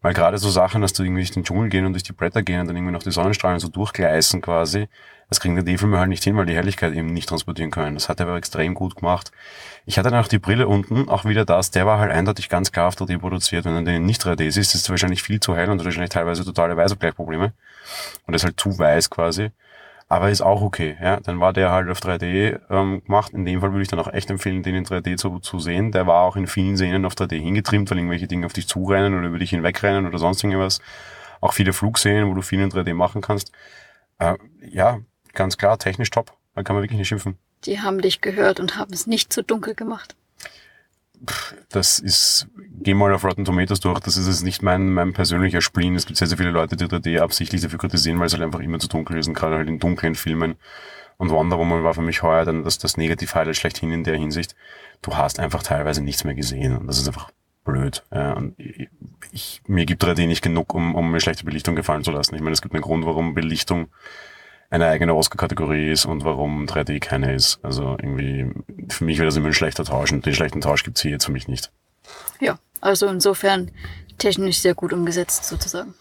Weil 0.06 0.14
gerade 0.14 0.38
so 0.38 0.52
Sachen, 0.52 0.84
dass 0.84 0.94
du 0.94 1.02
irgendwie 1.02 1.22
durch 1.22 1.32
den 1.32 1.44
Dschungel 1.44 1.68
gehen 1.68 1.84
und 1.84 1.94
durch 1.94 2.04
die 2.04 2.14
Bretter 2.14 2.44
gehen 2.44 2.60
und 2.60 2.68
dann 2.68 2.76
irgendwie 2.76 2.94
noch 2.94 3.02
die 3.02 3.10
Sonnenstrahlen 3.10 3.60
so 3.60 3.70
durchgleißen 3.70 4.40
quasi, 4.40 4.88
das 5.30 5.40
kriegen 5.40 5.56
die 5.56 5.64
D-Filme 5.64 5.98
halt 5.98 6.10
nicht 6.10 6.24
hin, 6.24 6.38
weil 6.38 6.46
die 6.46 6.54
Helligkeit 6.54 6.94
eben 6.94 7.08
nicht 7.08 7.28
transportieren 7.28 7.72
können. 7.72 7.96
Das 7.96 8.08
hat 8.08 8.20
er 8.20 8.28
aber 8.28 8.38
extrem 8.38 8.76
gut 8.76 8.98
gemacht. 8.98 9.32
Ich 9.88 9.98
hatte 9.98 10.12
dann 10.12 10.24
auch 10.24 10.28
die 10.28 10.38
Brille 10.38 10.68
unten, 10.68 11.10
auch 11.10 11.26
wieder 11.26 11.44
das, 11.44 11.72
der 11.72 11.88
war 11.88 11.98
halt 11.98 12.12
eindeutig 12.12 12.50
ganz 12.50 12.72
klar 12.72 12.90
auf 12.90 12.96
3D 12.96 13.18
produziert. 13.18 13.66
Wenn 13.66 13.84
du 13.84 13.84
den 13.84 14.06
nicht 14.06 14.24
3D 14.24 14.52
siehst, 14.52 14.76
ist 14.76 14.84
es 14.84 14.90
wahrscheinlich 14.92 15.24
viel 15.24 15.40
zu 15.40 15.56
hell 15.56 15.72
und 15.72 15.84
wahrscheinlich 15.84 16.12
teilweise 16.12 16.46
totale 16.46 16.78
Weißabgleichprobleme. 16.78 17.54
Und 18.28 18.32
das 18.32 18.44
ist 18.44 18.46
halt 18.46 18.60
zu 18.60 18.78
weiß 18.78 19.10
quasi. 19.10 19.50
Aber 20.08 20.30
ist 20.30 20.42
auch 20.42 20.62
okay, 20.62 20.98
ja. 21.02 21.20
Dann 21.20 21.40
war 21.40 21.52
der 21.52 21.72
halt 21.72 21.90
auf 21.90 22.00
3D 22.00 22.60
ähm, 22.70 23.04
gemacht. 23.04 23.34
In 23.34 23.46
dem 23.46 23.62
Fall 23.62 23.72
würde 23.72 23.82
ich 23.82 23.88
dann 23.88 24.00
auch 24.00 24.12
echt 24.14 24.30
empfehlen, 24.30 24.62
den 24.62 24.76
in 24.76 24.86
3D 24.86 25.18
zu, 25.18 25.40
zu 25.40 25.60
sehen. 25.60 25.92
Der 25.92 26.06
war 26.06 26.22
auch 26.22 26.36
in 26.36 26.46
vielen 26.48 26.78
Szenen 26.78 27.06
auf 27.06 27.16
3D 27.16 27.42
hingetrimmt, 27.42 27.90
weil 27.90 27.98
irgendwelche 27.98 28.28
Dinge 28.28 28.46
auf 28.46 28.54
dich 28.54 28.68
zurennen 28.68 29.18
oder 29.18 29.28
über 29.28 29.40
dich 29.40 29.50
hinwegrennen 29.50 30.06
oder 30.06 30.20
sonst 30.20 30.44
irgendwas. 30.44 30.80
Auch 31.42 31.54
viele 31.54 31.74
Flugszenen, 31.74 32.30
wo 32.30 32.34
du 32.36 32.42
viel 32.42 32.60
in 32.60 32.72
3D 32.72 32.94
machen 32.94 33.22
kannst. 33.22 33.52
Äh, 34.20 34.36
ja, 34.62 35.00
ganz 35.34 35.58
klar, 35.58 35.80
technisch 35.80 36.12
top. 36.12 36.34
Da 36.54 36.64
kann 36.64 36.76
man 36.76 36.84
wirklich 36.84 37.00
nicht 37.00 37.08
schimpfen. 37.08 37.38
Die 37.66 37.82
haben 37.82 38.00
dich 38.00 38.22
gehört 38.22 38.60
und 38.60 38.78
haben 38.78 38.94
es 38.94 39.08
nicht 39.08 39.34
zu 39.34 39.44
dunkel 39.44 39.74
gemacht. 39.74 40.16
Das 41.70 42.00
ist, 42.00 42.48
geh 42.82 42.94
mal 42.94 43.14
auf 43.14 43.24
Rotten 43.24 43.46
Tomatoes 43.46 43.80
durch, 43.80 44.00
das 44.00 44.18
ist 44.18 44.28
jetzt 44.28 44.44
nicht 44.44 44.62
mein, 44.62 44.94
mein 44.94 45.14
persönlicher 45.14 45.62
Spleen. 45.62 45.96
Es 45.96 46.06
gibt 46.06 46.18
sehr, 46.18 46.28
sehr 46.28 46.38
viele 46.38 46.52
Leute, 46.52 46.76
die 46.76 46.86
3D 46.86 47.20
absichtlich 47.20 47.62
dafür 47.62 47.80
kritisieren, 47.80 48.20
weil 48.20 48.28
es 48.28 48.34
halt 48.34 48.44
einfach 48.44 48.60
immer 48.60 48.80
zu 48.80 48.88
dunkel 48.88 49.18
ist 49.18 49.28
und 49.28 49.34
gerade 49.34 49.56
halt 49.56 49.68
in 49.68 49.80
dunklen 49.80 50.16
Filmen. 50.16 50.56
Und 51.18 51.30
Wonder 51.30 51.58
Woman 51.58 51.84
war 51.84 51.94
für 51.94 52.02
mich 52.02 52.24
heuer 52.24 52.46
dann 52.46 52.64
das, 52.64 52.78
das 52.78 52.98
Negativ-Highlight 52.98 53.56
schlechthin 53.56 53.92
in 53.92 54.04
der 54.04 54.18
Hinsicht. 54.18 54.56
Du 55.02 55.16
hast 55.16 55.40
einfach 55.40 55.64
teilweise 55.64 56.04
nichts 56.04 56.24
mehr 56.24 56.36
gesehen 56.36 56.78
und 56.78 56.88
das 56.88 56.98
ist 56.98 57.08
einfach 57.08 57.32
blöd. 57.64 58.04
Ja, 58.14 58.34
und 58.34 58.56
ich, 59.32 59.62
mir 59.68 59.86
gibt 59.86 60.04
3D 60.04 60.28
nicht 60.28 60.42
genug, 60.42 60.74
um, 60.74 60.96
um 60.96 61.12
mir 61.12 61.20
schlechte 61.20 61.46
Belichtung 61.46 61.76
gefallen 61.76 62.04
zu 62.04 62.12
lassen. 62.12 62.36
Ich 62.36 62.42
meine, 62.42 62.54
es 62.54 62.62
gibt 62.62 62.74
einen 62.74 62.84
Grund, 62.84 63.06
warum 63.06 63.34
Belichtung 63.34 63.88
eine 64.70 64.88
eigene 64.88 65.14
Oscar-Kategorie 65.14 65.92
ist 65.92 66.06
und 66.06 66.24
warum 66.24 66.66
3D 66.66 67.00
keine 67.00 67.34
ist. 67.34 67.60
Also 67.64 67.96
irgendwie, 68.02 68.52
für 68.90 69.06
mich 69.06 69.18
wäre 69.18 69.28
das 69.28 69.36
immer 69.36 69.48
ein 69.48 69.54
schlechter 69.54 69.86
Tausch 69.86 70.12
und 70.12 70.26
den 70.26 70.34
schlechten 70.34 70.62
Tausch 70.62 70.84
gibt's 70.84 71.02
hier 71.02 71.12
jetzt 71.12 71.26
für 71.26 71.32
mich 71.32 71.48
nicht. 71.48 71.72
Ja, 72.40 72.58
also 72.82 73.08
insofern 73.08 73.72
technisch 74.18 74.60
sehr 74.60 74.76
gut 74.76 74.94
umgesetzt 74.94 75.46
sozusagen. 75.46 75.94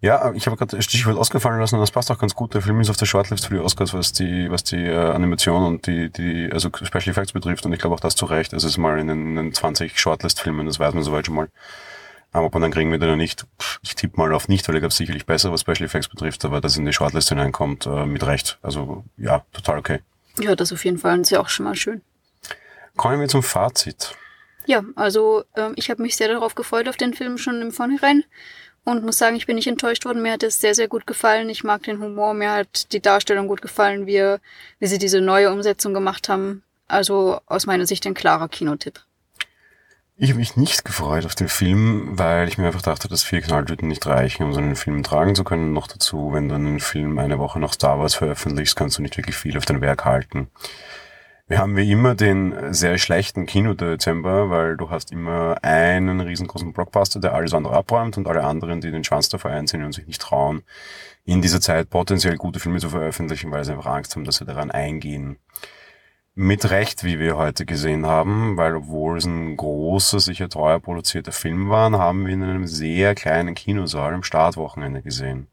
Ja, 0.00 0.32
ich 0.32 0.46
habe 0.46 0.56
gerade 0.56 0.76
das 0.76 0.84
Stichwort 0.84 1.16
Oscar 1.16 1.38
fallen 1.38 1.60
lassen 1.60 1.76
und 1.76 1.80
das 1.80 1.92
passt 1.92 2.10
auch 2.10 2.18
ganz 2.18 2.34
gut. 2.34 2.54
Der 2.54 2.62
Film 2.62 2.80
ist 2.80 2.90
auf 2.90 2.96
der 2.96 3.06
Shortlist 3.06 3.46
für 3.46 3.54
die 3.54 3.60
Oscars, 3.60 3.94
was 3.94 4.12
die, 4.12 4.50
was 4.50 4.64
die 4.64 4.84
äh, 4.84 4.96
Animation 4.96 5.64
und 5.64 5.86
die, 5.86 6.10
die, 6.10 6.50
also 6.52 6.70
Special 6.74 7.10
Effects 7.10 7.32
betrifft 7.32 7.64
und 7.64 7.72
ich 7.72 7.78
glaube 7.78 7.94
auch 7.94 8.00
das 8.00 8.16
zu 8.16 8.26
Recht. 8.26 8.52
Es 8.52 8.64
ist 8.64 8.78
mal 8.78 8.98
in 8.98 9.06
den, 9.06 9.28
in 9.28 9.36
den 9.36 9.54
20 9.54 9.98
Shortlist-Filmen, 9.98 10.66
das 10.66 10.80
weiß 10.80 10.94
man 10.94 11.04
soweit 11.04 11.26
schon 11.26 11.36
mal. 11.36 11.48
Aber 12.32 12.46
ob 12.46 12.54
man 12.54 12.62
dann 12.62 12.72
kriegen 12.72 12.90
wird 12.90 13.02
oder 13.02 13.16
nicht, 13.16 13.46
ich 13.82 13.94
tippe 13.94 14.16
mal 14.16 14.32
auf 14.32 14.48
nicht, 14.48 14.66
weil 14.66 14.76
ich 14.76 14.80
glaube 14.80 14.94
sicherlich 14.94 15.26
besser, 15.26 15.52
was 15.52 15.60
Special 15.60 15.82
Effects 15.82 16.08
betrifft, 16.08 16.44
aber 16.44 16.60
dass 16.60 16.76
in 16.76 16.86
die 16.86 16.92
Shortlist 16.92 17.28
hineinkommt, 17.28 17.86
äh, 17.86 18.06
mit 18.06 18.26
Recht. 18.26 18.58
Also 18.62 19.04
ja, 19.18 19.44
total 19.52 19.78
okay. 19.78 20.00
Ja, 20.40 20.56
das 20.56 20.72
auf 20.72 20.84
jeden 20.84 20.98
Fall 20.98 21.14
und 21.14 21.20
ist 21.22 21.30
ja 21.30 21.40
auch 21.40 21.50
schon 21.50 21.64
mal 21.64 21.76
schön. 21.76 22.00
Kommen 22.96 23.20
wir 23.20 23.28
zum 23.28 23.42
Fazit. 23.42 24.14
Ja, 24.66 24.82
also 24.96 25.44
ähm, 25.56 25.72
ich 25.76 25.90
habe 25.90 26.02
mich 26.02 26.16
sehr 26.16 26.28
darauf 26.28 26.54
gefreut 26.54 26.88
auf 26.88 26.96
den 26.96 27.14
Film 27.14 27.36
schon 27.36 27.60
im 27.60 27.72
Vornherein 27.72 28.24
und 28.84 29.04
muss 29.04 29.18
sagen, 29.18 29.36
ich 29.36 29.46
bin 29.46 29.56
nicht 29.56 29.66
enttäuscht 29.66 30.04
worden. 30.04 30.22
Mir 30.22 30.32
hat 30.32 30.42
es 30.42 30.60
sehr, 30.60 30.74
sehr 30.74 30.88
gut 30.88 31.06
gefallen. 31.06 31.48
Ich 31.50 31.64
mag 31.64 31.82
den 31.82 32.00
Humor, 32.00 32.34
mir 32.34 32.52
hat 32.52 32.92
die 32.92 33.00
Darstellung 33.00 33.48
gut 33.48 33.62
gefallen, 33.62 34.06
wie, 34.06 34.36
wie 34.78 34.86
sie 34.86 34.98
diese 34.98 35.20
neue 35.20 35.52
Umsetzung 35.52 35.94
gemacht 35.94 36.28
haben. 36.28 36.62
Also 36.88 37.40
aus 37.46 37.66
meiner 37.66 37.86
Sicht 37.86 38.06
ein 38.06 38.14
klarer 38.14 38.48
Kinotipp. 38.48 39.00
Ich 40.16 40.28
habe 40.28 40.40
mich 40.40 40.56
nicht 40.56 40.84
gefreut 40.84 41.24
auf 41.24 41.34
den 41.34 41.48
Film, 41.48 42.18
weil 42.18 42.46
ich 42.46 42.58
mir 42.58 42.66
einfach 42.66 42.82
dachte, 42.82 43.08
dass 43.08 43.22
vier 43.22 43.40
Knalltüten 43.40 43.88
nicht 43.88 44.06
reichen, 44.06 44.44
um 44.44 44.52
so 44.52 44.60
einen 44.60 44.76
Film 44.76 45.02
tragen 45.02 45.34
zu 45.34 45.42
können. 45.42 45.72
Noch 45.72 45.86
dazu, 45.86 46.32
wenn 46.32 46.50
du 46.50 46.54
einen 46.54 46.80
Film 46.80 47.18
eine 47.18 47.38
Woche 47.38 47.58
nach 47.58 47.72
Star 47.72 47.98
Wars 47.98 48.14
veröffentlichst, 48.14 48.76
kannst 48.76 48.98
du 48.98 49.02
nicht 49.02 49.16
wirklich 49.16 49.36
viel 49.36 49.56
auf 49.56 49.64
dein 49.64 49.80
Werk 49.80 50.04
halten. 50.04 50.48
Wir 51.48 51.58
haben 51.58 51.76
wie 51.76 51.90
immer 51.90 52.14
den 52.14 52.72
sehr 52.74 52.98
schlechten 52.98 53.46
Kino-Dezember, 53.46 54.50
weil 54.50 54.76
du 54.76 54.90
hast 54.90 55.12
immer 55.12 55.56
einen 55.62 56.20
riesengroßen 56.20 56.72
Blockbuster, 56.72 57.18
der 57.18 57.34
alles 57.34 57.54
andere 57.54 57.74
abräumt 57.74 58.16
und 58.18 58.28
alle 58.28 58.44
anderen, 58.44 58.82
die 58.82 58.90
den 58.90 59.04
Schwanz 59.04 59.30
davor 59.30 59.50
einziehen 59.50 59.82
und 59.82 59.92
sich 59.92 60.06
nicht 60.06 60.20
trauen, 60.20 60.62
in 61.24 61.42
dieser 61.42 61.60
Zeit 61.60 61.88
potenziell 61.90 62.36
gute 62.36 62.60
Filme 62.60 62.78
zu 62.80 62.90
veröffentlichen, 62.90 63.50
weil 63.50 63.64
sie 63.64 63.72
einfach 63.72 63.86
Angst 63.86 64.14
haben, 64.14 64.24
dass 64.24 64.36
sie 64.36 64.44
daran 64.44 64.70
eingehen. 64.70 65.38
Mit 66.34 66.70
Recht, 66.70 67.04
wie 67.04 67.18
wir 67.18 67.36
heute 67.36 67.66
gesehen 67.66 68.06
haben, 68.06 68.56
weil 68.56 68.74
obwohl 68.74 69.18
es 69.18 69.26
ein 69.26 69.56
großer, 69.56 70.18
sicher 70.18 70.48
teuer 70.48 70.80
produzierter 70.80 71.32
Film 71.32 71.68
war, 71.68 71.92
haben 71.92 72.26
wir 72.26 72.32
ihn 72.32 72.42
in 72.42 72.50
einem 72.50 72.66
sehr 72.66 73.14
kleinen 73.14 73.54
Kinosaal 73.54 74.14
am 74.14 74.22
Startwochenende 74.22 75.02
gesehen 75.02 75.48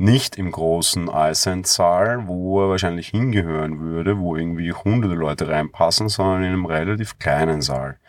nicht 0.00 0.36
im 0.36 0.50
großen 0.50 1.10
Eisend-Saal, 1.10 2.26
wo 2.26 2.62
er 2.62 2.70
wahrscheinlich 2.70 3.08
hingehören 3.08 3.80
würde, 3.80 4.18
wo 4.18 4.34
irgendwie 4.34 4.72
hunderte 4.72 5.14
Leute 5.14 5.48
reinpassen, 5.48 6.08
sondern 6.08 6.42
in 6.42 6.48
einem 6.48 6.64
relativ 6.64 7.18
kleinen 7.18 7.60
Saal. 7.60 8.00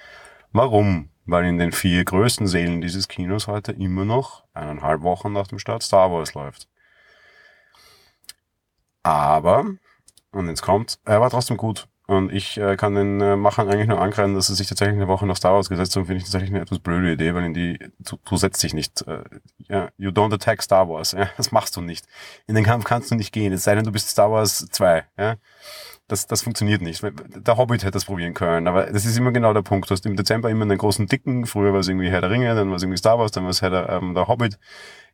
Warum? 0.54 1.10
Weil 1.26 1.44
in 1.44 1.58
den 1.58 1.74
vier 1.74 2.06
größten 2.06 2.48
Sälen 2.48 2.80
dieses 2.80 3.10
Kinos 3.10 3.48
heute 3.48 3.74
immer 3.74 4.06
noch 4.06 4.46
eineinhalb 4.54 5.02
Wochen 5.02 5.34
nach 5.34 5.48
dem 5.48 5.60
Start 5.60 5.84
Star 5.84 6.10
Wars 6.10 6.34
läuft. 6.34 6.70
Aber, 9.04 9.66
und 10.32 10.48
jetzt 10.48 10.62
kommt, 10.62 11.00
er 11.06 11.22
war 11.22 11.30
trotzdem 11.30 11.58
gut. 11.58 11.88
Und 12.08 12.34
ich 12.34 12.58
äh, 12.58 12.76
kann 12.76 12.94
den 12.94 13.22
äh, 13.22 13.38
Machern 13.38 13.70
eigentlich 13.70 13.88
nur 13.88 14.02
ankreiden, 14.02 14.36
dass 14.36 14.48
sie 14.48 14.56
sich 14.56 14.68
tatsächlich 14.68 14.98
eine 14.98 15.08
Woche 15.08 15.26
nach 15.26 15.38
Star 15.38 15.54
Wars 15.54 15.70
gesetzt 15.70 15.96
haben, 15.96 16.06
finde 16.06 16.18
ich 16.18 16.24
tatsächlich 16.24 16.50
eine 16.50 16.60
etwas 16.60 16.80
blöde 16.80 17.14
Idee, 17.14 17.34
weil 17.34 17.46
in 17.46 17.54
die, 17.54 17.80
du, 18.00 18.18
du 18.26 18.36
setzt 18.36 18.62
dich 18.62 18.74
nicht, 18.74 19.08
äh, 19.08 19.24
ja, 19.70 19.88
you 19.98 20.10
don't 20.10 20.34
attack 20.34 20.62
Star 20.62 20.90
Wars, 20.90 21.14
ja, 21.14 21.30
das 21.38 21.54
machst 21.54 21.78
du 21.78 21.82
nicht. 21.82 22.06
In 22.48 22.56
den 22.56 22.66
Kampf 22.66 22.84
kannst 22.84 23.12
du 23.12 23.16
nicht 23.16 23.32
gehen, 23.32 23.54
es 23.54 23.64
sei 23.64 23.76
denn, 23.76 23.86
du 23.86 23.94
bist 23.94 24.10
Star 24.10 24.30
Wars 24.30 24.68
2, 24.72 25.06
ja. 25.18 25.36
Das, 26.10 26.28
das 26.28 26.42
funktioniert 26.42 26.82
nicht. 26.82 27.02
Der 27.02 27.56
Hobbit 27.56 27.84
hätte 27.84 27.92
das 27.92 28.04
probieren 28.04 28.34
können, 28.34 28.68
aber 28.68 28.88
das 28.88 29.06
ist 29.06 29.18
immer 29.18 29.32
genau 29.32 29.54
der 29.54 29.62
Punkt. 29.62 29.90
Du 29.90 29.94
hast 29.94 30.06
im 30.06 30.18
Dezember 30.18 30.50
immer 30.50 30.64
einen 30.64 30.78
großen 30.78 31.08
Dicken, 31.08 31.46
früher 31.46 31.72
war 31.72 31.80
es 31.80 31.88
irgendwie 31.88 32.10
Herr 32.10 32.20
der 32.20 32.30
Ringe, 32.30 32.54
dann 32.54 32.68
war 32.68 32.76
es 32.76 32.84
irgendwie 32.84 32.98
Star 32.98 33.18
Wars, 33.18 33.32
dann 33.32 33.44
war 33.44 33.52
es 33.52 33.62
Herr 33.62 33.70
der, 33.70 33.88
ähm, 33.88 34.14
der 34.14 34.28
Hobbit, 34.28 34.60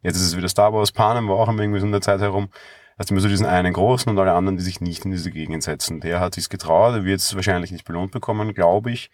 jetzt 0.01 0.15
ist 0.15 0.23
es 0.23 0.35
wieder 0.35 0.49
Star 0.49 0.73
Wars, 0.73 0.91
Panem 0.91 1.27
war 1.27 1.35
auch 1.35 1.49
immer 1.49 1.61
irgendwie 1.61 1.79
so 1.79 1.85
in 1.85 1.91
der 1.91 2.01
Zeit 2.01 2.21
herum 2.21 2.49
hast 2.97 3.11
immer 3.11 3.19
so 3.19 3.27
diesen 3.27 3.45
einen 3.45 3.73
großen 3.73 4.09
und 4.09 4.17
alle 4.19 4.33
anderen, 4.33 4.57
die 4.57 4.63
sich 4.63 4.81
nicht 4.81 5.05
in 5.05 5.11
diese 5.11 5.31
Gegend 5.31 5.63
setzen. 5.63 5.99
Der 5.99 6.19
hat 6.19 6.35
sich's 6.35 6.49
getraut, 6.49 6.95
der 6.95 7.05
wird 7.05 7.19
es 7.19 7.35
wahrscheinlich 7.35 7.71
nicht 7.71 7.85
belohnt 7.85 8.11
bekommen, 8.11 8.53
glaube 8.53 8.91
ich. 8.91 9.11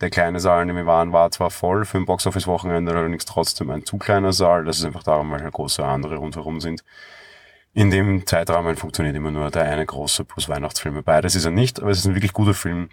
Der 0.00 0.10
kleine 0.10 0.40
Saal, 0.40 0.62
in 0.62 0.68
dem 0.68 0.76
wir 0.76 0.86
waren, 0.86 1.12
war 1.12 1.30
zwar 1.30 1.50
voll 1.50 1.84
für 1.84 1.98
ein 1.98 2.04
Boxoffice-Wochenende, 2.04 2.92
allerdings 2.92 3.24
trotzdem 3.24 3.70
ein 3.70 3.84
zu 3.84 3.96
kleiner 3.96 4.32
Saal. 4.32 4.64
Das 4.64 4.78
ist 4.78 4.84
einfach 4.84 5.04
darum, 5.04 5.30
weil 5.30 5.42
halt 5.42 5.52
große 5.52 5.84
andere 5.84 6.16
rundherum 6.16 6.60
sind. 6.60 6.82
In 7.74 7.90
dem 7.90 8.26
Zeitrahmen 8.26 8.76
funktioniert 8.76 9.16
immer 9.16 9.30
nur 9.30 9.50
der 9.50 9.64
eine 9.64 9.84
große 9.86 10.24
plus 10.24 10.48
Weihnachtsfilme. 10.48 11.02
Beides 11.02 11.34
ist 11.34 11.44
er 11.44 11.50
nicht, 11.50 11.80
aber 11.80 11.90
es 11.90 11.98
ist 11.98 12.06
ein 12.06 12.14
wirklich 12.14 12.32
guter 12.32 12.54
Film. 12.54 12.88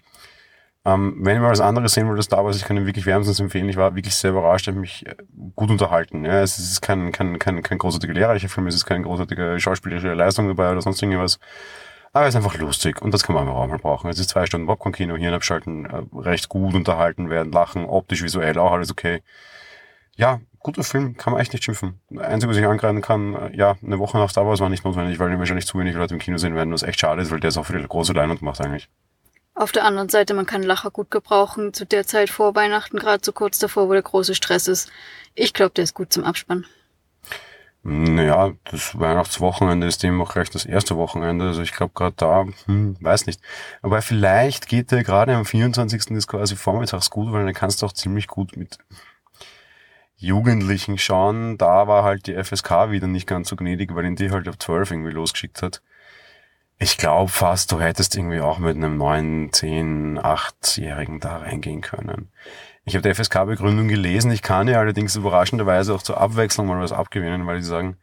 Ähm, 0.83 1.17
wenn 1.19 1.35
ihr 1.35 1.41
mal 1.41 1.51
was 1.51 1.59
anderes 1.59 1.93
sehen 1.93 2.07
wollt, 2.07 2.17
das 2.17 2.27
da 2.27 2.43
was, 2.43 2.57
ich 2.57 2.65
kann 2.65 2.75
ihn 2.75 2.87
wirklich 2.87 3.05
wärmstens 3.05 3.39
empfehlen. 3.39 3.69
Ich 3.69 3.77
war 3.77 3.95
wirklich 3.95 4.15
sehr 4.15 4.31
überrascht, 4.31 4.67
habe 4.67 4.79
mich 4.79 5.05
äh, 5.05 5.15
gut 5.55 5.69
unterhalten. 5.69 6.25
Ja, 6.25 6.41
es 6.41 6.57
ist 6.57 6.81
kein, 6.81 7.11
kein, 7.11 7.37
kein, 7.37 7.61
kein 7.61 7.77
großartiger 7.77 8.13
lehrreicher 8.13 8.49
Film, 8.49 8.65
es 8.67 8.75
ist 8.75 8.85
keine 8.85 9.03
großartige 9.03 9.59
schauspielerische 9.59 10.13
Leistung 10.13 10.47
dabei 10.47 10.71
oder 10.71 10.81
sonst 10.81 11.01
irgendwas. 11.01 11.39
Aber 12.13 12.25
es 12.25 12.33
ist 12.33 12.35
einfach 12.35 12.57
lustig 12.57 13.01
und 13.01 13.13
das 13.13 13.23
kann 13.23 13.35
man 13.35 13.47
auch 13.47 13.67
mal 13.67 13.77
brauchen. 13.77 14.09
Es 14.09 14.19
ist 14.19 14.31
zwei 14.31 14.45
Stunden 14.45 14.67
Popcorn-Kino, 14.67 15.15
Hirn 15.15 15.33
abschalten, 15.33 15.85
äh, 15.85 16.03
recht 16.17 16.49
gut 16.49 16.73
unterhalten 16.73 17.29
werden, 17.29 17.51
lachen, 17.51 17.85
optisch, 17.85 18.23
visuell 18.23 18.57
auch 18.57 18.71
alles 18.71 18.91
okay. 18.91 19.21
Ja, 20.15 20.41
guter 20.59 20.83
Film, 20.83 21.15
kann 21.15 21.33
man 21.33 21.41
echt 21.41 21.53
nicht 21.53 21.63
schimpfen. 21.63 22.01
Einzige, 22.17 22.51
was 22.51 22.57
ich 22.57 22.65
angreifen 22.65 23.01
kann, 23.01 23.35
äh, 23.35 23.55
ja, 23.55 23.75
eine 23.83 23.99
Woche 23.99 24.17
nach 24.17 24.29
Star 24.31 24.47
Wars 24.47 24.59
war 24.59 24.69
nicht 24.69 24.83
notwendig, 24.83 25.19
weil 25.19 25.37
wahrscheinlich 25.37 25.67
zu 25.67 25.77
wenig 25.79 25.95
Leute 25.95 26.15
im 26.15 26.19
Kino 26.19 26.37
sehen 26.37 26.55
werden, 26.55 26.73
was 26.73 26.83
echt 26.83 26.99
schade 26.99 27.21
ist, 27.21 27.31
weil 27.31 27.39
der 27.39 27.49
ist 27.49 27.57
auch 27.57 27.65
für 27.65 27.77
die 27.77 27.87
große 27.87 28.13
Leinwand 28.13 28.39
gemacht 28.39 28.59
eigentlich. 28.61 28.89
Auf 29.61 29.71
der 29.71 29.85
anderen 29.85 30.09
Seite, 30.09 30.33
man 30.33 30.47
kann 30.47 30.63
Lacher 30.63 30.89
gut 30.89 31.11
gebrauchen. 31.11 31.71
Zu 31.71 31.85
der 31.85 32.07
Zeit 32.07 32.31
vor 32.31 32.55
Weihnachten, 32.55 32.97
gerade 32.97 33.23
so 33.23 33.31
kurz 33.31 33.59
davor, 33.59 33.89
wo 33.89 33.93
der 33.93 34.01
große 34.01 34.33
Stress 34.33 34.67
ist. 34.67 34.91
Ich 35.35 35.53
glaube, 35.53 35.73
der 35.75 35.83
ist 35.83 35.93
gut 35.93 36.11
zum 36.11 36.23
Abspannen. 36.23 36.65
Naja, 37.83 38.53
das 38.63 38.97
Weihnachtswochenende 38.97 39.85
ist 39.85 40.01
dem 40.01 40.19
auch 40.19 40.33
gleich 40.33 40.49
das 40.49 40.65
erste 40.65 40.97
Wochenende. 40.97 41.45
Also 41.45 41.61
ich 41.61 41.73
glaube 41.73 41.91
gerade 41.93 42.15
da, 42.17 42.47
hm, 42.65 42.97
weiß 43.01 43.27
nicht. 43.27 43.39
Aber 43.83 44.01
vielleicht 44.01 44.67
geht 44.67 44.89
der 44.89 45.03
gerade 45.03 45.35
am 45.35 45.45
24. 45.45 46.09
ist 46.09 46.27
quasi 46.27 46.55
vormittags 46.55 47.11
gut, 47.11 47.31
weil 47.31 47.45
dann 47.45 47.53
kannst 47.53 47.83
du 47.83 47.85
auch 47.85 47.93
ziemlich 47.93 48.25
gut 48.25 48.57
mit 48.57 48.79
Jugendlichen 50.15 50.97
schauen. 50.97 51.59
Da 51.59 51.87
war 51.87 52.03
halt 52.03 52.25
die 52.25 52.33
FSK 52.33 52.89
wieder 52.89 53.05
nicht 53.05 53.27
ganz 53.27 53.49
so 53.49 53.55
gnädig, 53.55 53.93
weil 53.93 54.05
ihn 54.05 54.15
die 54.15 54.31
halt 54.31 54.47
ab 54.47 54.59
12 54.59 54.89
irgendwie 54.89 55.11
losgeschickt 55.11 55.61
hat. 55.61 55.83
Ich 56.83 56.97
glaube 56.97 57.29
fast, 57.29 57.71
du 57.71 57.79
hättest 57.79 58.15
irgendwie 58.15 58.39
auch 58.39 58.57
mit 58.57 58.75
einem 58.75 58.97
neun, 58.97 59.49
zehn, 59.51 60.17
achtjährigen 60.17 61.19
da 61.19 61.37
reingehen 61.37 61.81
können. 61.81 62.31
Ich 62.85 62.95
habe 62.95 63.07
die 63.07 63.13
FSK-Begründung 63.13 63.87
gelesen. 63.87 64.31
Ich 64.31 64.41
kann 64.41 64.67
ja 64.67 64.79
allerdings 64.79 65.15
überraschenderweise 65.15 65.93
auch 65.93 66.01
zur 66.01 66.19
Abwechslung 66.19 66.65
mal 66.65 66.81
was 66.81 66.91
abgewinnen, 66.91 67.45
weil 67.45 67.57
die 67.57 67.63
sagen, 67.63 67.97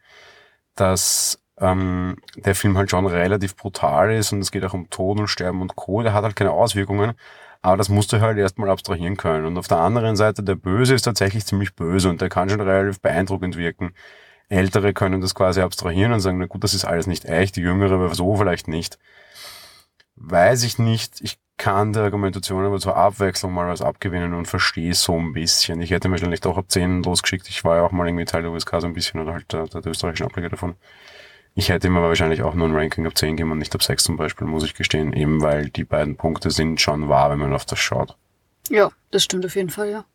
dass 0.75 1.43
ähm, 1.59 2.15
der 2.37 2.55
Film 2.55 2.77
halt 2.77 2.89
schon 2.89 3.05
relativ 3.05 3.57
brutal 3.57 4.13
ist 4.13 4.31
und 4.31 4.39
es 4.39 4.49
geht 4.49 4.63
auch 4.63 4.73
um 4.73 4.89
Tod 4.89 5.19
und 5.19 5.27
Sterben 5.27 5.61
und 5.61 5.75
Co. 5.75 6.01
Der 6.01 6.13
hat 6.13 6.23
halt 6.23 6.37
keine 6.37 6.51
Auswirkungen, 6.51 7.15
aber 7.61 7.75
das 7.75 7.89
musst 7.89 8.13
du 8.13 8.21
halt 8.21 8.37
erstmal 8.37 8.69
abstrahieren 8.69 9.17
können. 9.17 9.45
Und 9.45 9.57
auf 9.57 9.67
der 9.67 9.79
anderen 9.79 10.15
Seite, 10.15 10.41
der 10.41 10.55
Böse 10.55 10.95
ist 10.95 11.01
tatsächlich 11.01 11.45
ziemlich 11.45 11.75
böse 11.75 12.07
und 12.09 12.21
der 12.21 12.29
kann 12.29 12.49
schon 12.49 12.61
relativ 12.61 13.01
beeindruckend 13.01 13.57
wirken. 13.57 13.93
Ältere 14.49 14.93
können 14.93 15.21
das 15.21 15.35
quasi 15.35 15.61
abstrahieren 15.61 16.11
und 16.11 16.19
sagen, 16.19 16.39
na 16.39 16.47
gut, 16.47 16.63
das 16.63 16.73
ist 16.73 16.85
alles 16.85 17.07
nicht 17.07 17.25
echt, 17.25 17.55
die 17.55 17.61
Jüngere 17.61 17.93
aber 17.93 18.13
so 18.15 18.35
vielleicht 18.35 18.67
nicht. 18.67 18.97
Weiß 20.15 20.63
ich 20.63 20.79
nicht. 20.79 21.21
Ich 21.21 21.39
kann 21.57 21.93
der 21.93 22.03
Argumentation 22.03 22.65
aber 22.65 22.79
zur 22.79 22.95
Abwechslung 22.95 23.53
mal 23.53 23.67
was 23.67 23.81
abgewinnen 23.81 24.33
und 24.33 24.47
verstehe 24.47 24.93
so 24.95 25.17
ein 25.17 25.33
bisschen. 25.33 25.81
Ich 25.81 25.91
hätte 25.91 26.09
wahrscheinlich 26.09 26.41
doch 26.41 26.57
ab 26.57 26.65
10 26.69 27.03
losgeschickt. 27.03 27.47
Ich 27.49 27.63
war 27.63 27.77
ja 27.77 27.83
auch 27.83 27.91
mal 27.91 28.07
irgendwie 28.07 28.25
Teil 28.25 28.41
der 28.41 28.51
USK 28.51 28.77
so 28.79 28.87
ein 28.87 28.93
bisschen 28.93 29.19
oder 29.19 29.33
halt 29.33 29.51
der, 29.53 29.67
der, 29.67 29.81
der 29.81 29.91
österreichischen 29.91 30.25
Ableger 30.25 30.49
davon. 30.49 30.75
Ich 31.53 31.69
hätte 31.69 31.87
ihm 31.87 31.97
aber 31.97 32.07
wahrscheinlich 32.07 32.41
auch 32.41 32.53
nur 32.53 32.67
ein 32.67 32.75
Ranking 32.75 33.05
ab 33.05 33.17
10 33.17 33.35
gegeben 33.35 33.51
und 33.51 33.57
nicht 33.59 33.75
ab 33.75 33.83
6 33.83 34.03
zum 34.03 34.17
Beispiel, 34.17 34.47
muss 34.47 34.63
ich 34.63 34.73
gestehen. 34.73 35.13
Eben 35.13 35.41
weil 35.41 35.69
die 35.69 35.83
beiden 35.83 36.15
Punkte 36.15 36.49
sind 36.49 36.79
schon 36.81 37.09
wahr, 37.09 37.29
wenn 37.29 37.39
man 37.39 37.53
auf 37.53 37.65
das 37.65 37.79
schaut. 37.79 38.15
Ja, 38.69 38.89
das 39.11 39.23
stimmt 39.23 39.45
auf 39.45 39.55
jeden 39.55 39.69
Fall, 39.69 39.89
ja. 39.89 40.05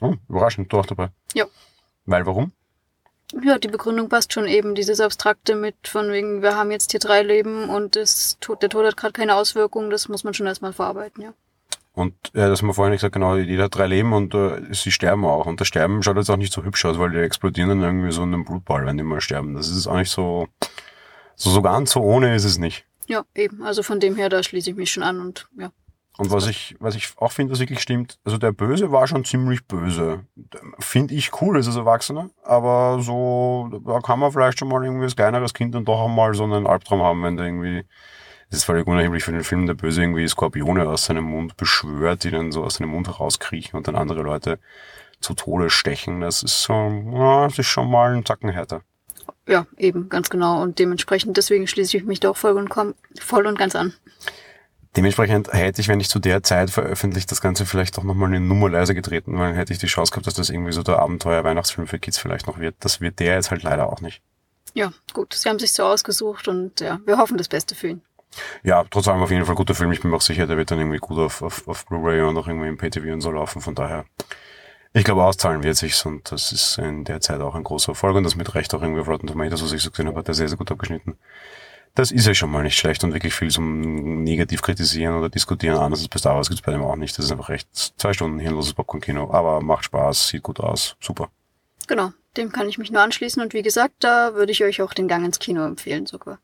Oh, 0.00 0.14
überraschend, 0.28 0.72
du 0.72 0.78
auch 0.78 0.86
dabei. 0.86 1.08
Ja. 1.34 1.46
Weil 2.06 2.24
warum? 2.26 2.52
Ja, 3.42 3.58
die 3.58 3.68
Begründung 3.68 4.08
passt 4.08 4.32
schon 4.32 4.46
eben, 4.46 4.74
dieses 4.74 5.00
Abstrakte 5.00 5.54
mit 5.54 5.76
von 5.86 6.10
wegen, 6.10 6.42
wir 6.42 6.56
haben 6.56 6.70
jetzt 6.70 6.92
hier 6.92 7.00
drei 7.00 7.22
Leben 7.22 7.68
und 7.68 7.98
tut, 8.40 8.62
der 8.62 8.70
Tod 8.70 8.86
hat 8.86 8.96
gerade 8.96 9.12
keine 9.12 9.34
Auswirkungen, 9.34 9.90
das 9.90 10.08
muss 10.08 10.24
man 10.24 10.32
schon 10.32 10.46
erstmal 10.46 10.72
verarbeiten, 10.72 11.22
ja. 11.22 11.34
Und 11.98 12.14
ja, 12.32 12.48
das 12.48 12.62
haben 12.62 12.68
wir 12.68 12.74
vorhin 12.74 12.92
gesagt, 12.92 13.12
genau, 13.12 13.36
jeder 13.36 13.64
hat 13.64 13.74
drei 13.74 13.88
Leben 13.88 14.12
und 14.12 14.32
äh, 14.32 14.72
sie 14.72 14.92
sterben 14.92 15.24
auch. 15.24 15.46
Und 15.46 15.60
das 15.60 15.66
Sterben 15.66 16.00
schaut 16.04 16.16
jetzt 16.16 16.30
auch 16.30 16.36
nicht 16.36 16.52
so 16.52 16.62
hübsch 16.62 16.84
aus, 16.84 16.96
weil 16.96 17.10
die 17.10 17.18
explodieren 17.18 17.70
dann 17.70 17.82
irgendwie 17.82 18.12
so 18.12 18.22
in 18.22 18.32
einem 18.32 18.44
Blutball, 18.44 18.86
wenn 18.86 18.96
die 18.96 19.02
mal 19.02 19.20
sterben. 19.20 19.54
Das 19.54 19.68
ist 19.68 19.88
auch 19.88 19.96
nicht 19.96 20.12
so, 20.12 20.46
so, 21.34 21.50
so 21.50 21.60
ganz 21.60 21.90
so 21.90 22.00
ohne 22.00 22.36
ist 22.36 22.44
es 22.44 22.56
nicht. 22.56 22.84
Ja, 23.08 23.24
eben. 23.34 23.64
Also 23.64 23.82
von 23.82 23.98
dem 23.98 24.14
her, 24.14 24.28
da 24.28 24.44
schließe 24.44 24.70
ich 24.70 24.76
mich 24.76 24.92
schon 24.92 25.02
an 25.02 25.20
und 25.20 25.48
ja. 25.58 25.72
Und 26.18 26.32
was 26.32 26.48
ich, 26.48 26.74
was 26.80 26.96
ich 26.96 27.12
auch 27.16 27.30
finde, 27.30 27.52
was 27.52 27.60
wirklich 27.60 27.78
stimmt, 27.78 28.18
also 28.24 28.38
der 28.38 28.50
Böse 28.50 28.90
war 28.90 29.06
schon 29.06 29.24
ziemlich 29.24 29.64
böse. 29.66 30.24
Finde 30.80 31.14
ich 31.14 31.40
cool 31.40 31.56
als 31.56 31.68
Erwachsener, 31.68 32.30
aber 32.42 32.98
so, 33.00 33.70
da 33.86 34.00
kann 34.00 34.18
man 34.18 34.32
vielleicht 34.32 34.58
schon 34.58 34.68
mal 34.68 34.84
irgendwie 34.84 35.04
als 35.04 35.14
kleineres 35.14 35.54
Kind 35.54 35.76
dann 35.76 35.84
doch 35.84 36.04
einmal 36.04 36.34
so 36.34 36.42
einen 36.42 36.66
Albtraum 36.66 37.02
haben, 37.02 37.22
wenn 37.22 37.36
der 37.36 37.46
irgendwie, 37.46 37.84
das 38.50 38.58
ist 38.58 38.64
völlig 38.64 38.88
unerheblich 38.88 39.22
für 39.22 39.30
den 39.30 39.44
Film, 39.44 39.66
der 39.66 39.74
Böse 39.74 40.02
irgendwie 40.02 40.26
Skorpione 40.26 40.88
aus 40.88 41.04
seinem 41.04 41.22
Mund 41.22 41.56
beschwört, 41.56 42.24
die 42.24 42.32
dann 42.32 42.50
so 42.50 42.64
aus 42.64 42.74
seinem 42.74 42.90
Mund 42.90 43.06
herauskriechen 43.06 43.76
und 43.76 43.86
dann 43.86 43.94
andere 43.94 44.22
Leute 44.22 44.58
zu 45.20 45.34
Tode 45.34 45.70
stechen. 45.70 46.20
Das 46.20 46.42
ist 46.42 46.64
so, 46.64 46.72
ja, 46.72 47.44
das 47.46 47.60
ist 47.60 47.66
schon 47.66 47.88
mal 47.88 48.12
ein 48.12 48.26
Zacken 48.26 48.50
härter. 48.50 48.82
Ja, 49.46 49.66
eben, 49.76 50.08
ganz 50.08 50.30
genau. 50.30 50.62
Und 50.62 50.80
dementsprechend, 50.80 51.36
deswegen 51.36 51.68
schließe 51.68 51.96
ich 51.96 52.04
mich 52.04 52.18
doch 52.18 52.36
voll 52.36 52.58
und, 52.58 52.68
komm, 52.68 52.94
voll 53.20 53.46
und 53.46 53.56
ganz 53.56 53.76
an. 53.76 53.94
Dementsprechend 54.98 55.52
hätte 55.52 55.80
ich, 55.80 55.86
wenn 55.86 56.00
ich 56.00 56.08
zu 56.08 56.18
der 56.18 56.42
Zeit 56.42 56.70
veröffentlicht, 56.70 57.30
das 57.30 57.40
Ganze 57.40 57.66
vielleicht 57.66 57.96
doch 57.96 58.02
nochmal 58.02 58.30
eine 58.30 58.40
Nummer 58.40 58.68
leiser 58.68 58.94
getreten, 58.94 59.38
weil 59.38 59.50
dann 59.50 59.54
hätte 59.54 59.72
ich 59.72 59.78
die 59.78 59.86
Chance 59.86 60.10
gehabt, 60.10 60.26
dass 60.26 60.34
das 60.34 60.50
irgendwie 60.50 60.72
so 60.72 60.82
der 60.82 60.98
Abenteuer-Weihnachtsfilm 60.98 61.86
für 61.86 62.00
Kids 62.00 62.18
vielleicht 62.18 62.48
noch 62.48 62.58
wird. 62.58 62.74
Das 62.80 63.00
wird 63.00 63.20
der 63.20 63.36
jetzt 63.36 63.52
halt 63.52 63.62
leider 63.62 63.92
auch 63.92 64.00
nicht. 64.00 64.22
Ja, 64.74 64.92
gut. 65.12 65.34
Sie 65.34 65.48
haben 65.48 65.60
sich 65.60 65.72
so 65.72 65.84
ausgesucht 65.84 66.48
und 66.48 66.80
ja, 66.80 66.98
wir 67.06 67.16
hoffen 67.16 67.38
das 67.38 67.46
Beste 67.46 67.76
für 67.76 67.90
ihn. 67.90 68.02
Ja, 68.64 68.82
trotz 68.90 69.06
allem 69.06 69.22
auf 69.22 69.30
jeden 69.30 69.44
Fall 69.44 69.54
guter 69.54 69.76
Film. 69.76 69.92
Ich 69.92 70.00
bin 70.00 70.10
mir 70.10 70.16
auch 70.16 70.20
sicher, 70.20 70.48
der 70.48 70.56
wird 70.56 70.72
dann 70.72 70.80
irgendwie 70.80 70.98
gut 70.98 71.18
auf, 71.18 71.42
auf, 71.42 71.68
auf 71.68 71.86
Blu-ray 71.86 72.22
und 72.22 72.36
auch 72.36 72.48
irgendwie 72.48 72.66
im 72.66 72.76
PTV 72.76 73.12
und 73.12 73.20
so 73.20 73.30
laufen. 73.30 73.62
Von 73.62 73.76
daher, 73.76 74.04
ich 74.94 75.04
glaube, 75.04 75.22
auszahlen 75.22 75.62
wird 75.62 75.76
sich's 75.76 76.04
und 76.06 76.32
das 76.32 76.50
ist 76.50 76.76
in 76.78 77.04
der 77.04 77.20
Zeit 77.20 77.40
auch 77.40 77.54
ein 77.54 77.62
großer 77.62 77.92
Erfolg 77.92 78.16
und 78.16 78.24
das 78.24 78.34
mit 78.34 78.56
Recht 78.56 78.74
auch 78.74 78.82
irgendwie 78.82 79.02
auf 79.02 79.08
Rotten 79.08 79.28
Tomatoes, 79.28 79.62
was 79.62 79.70
ich 79.70 79.80
so 79.80 79.90
gesehen 79.90 80.08
habe, 80.08 80.18
hat 80.18 80.26
er 80.26 80.34
sehr, 80.34 80.48
sehr 80.48 80.58
gut 80.58 80.72
abgeschnitten. 80.72 81.18
Das 81.98 82.12
ist 82.12 82.28
ja 82.28 82.32
schon 82.32 82.52
mal 82.52 82.62
nicht 82.62 82.78
schlecht 82.78 83.02
und 83.02 83.12
wirklich 83.12 83.34
viel 83.34 83.50
zum 83.50 84.22
negativ 84.22 84.62
kritisieren 84.62 85.16
oder 85.16 85.28
diskutieren. 85.28 85.78
Anders 85.78 85.98
als 85.98 86.08
bei 86.08 86.18
Star 86.20 86.36
Wars 86.36 86.48
gibt 86.48 86.60
es 86.60 86.64
bei 86.64 86.70
dem 86.70 86.80
auch 86.80 86.94
nicht. 86.94 87.18
Das 87.18 87.24
ist 87.24 87.32
einfach 87.32 87.50
echt 87.50 87.68
zwei 87.74 88.12
Stunden 88.12 88.38
hirnloses 88.38 88.72
Popcorn-Kino. 88.72 89.32
Aber 89.32 89.60
macht 89.60 89.86
Spaß, 89.86 90.28
sieht 90.28 90.44
gut 90.44 90.60
aus. 90.60 90.94
Super. 91.00 91.28
Genau, 91.88 92.12
dem 92.36 92.52
kann 92.52 92.68
ich 92.68 92.78
mich 92.78 92.92
nur 92.92 93.02
anschließen. 93.02 93.42
Und 93.42 93.52
wie 93.52 93.62
gesagt, 93.62 93.94
da 93.98 94.36
würde 94.36 94.52
ich 94.52 94.62
euch 94.62 94.80
auch 94.80 94.94
den 94.94 95.08
Gang 95.08 95.24
ins 95.24 95.40
Kino 95.40 95.64
empfehlen 95.64 96.06
sogar. 96.06 96.38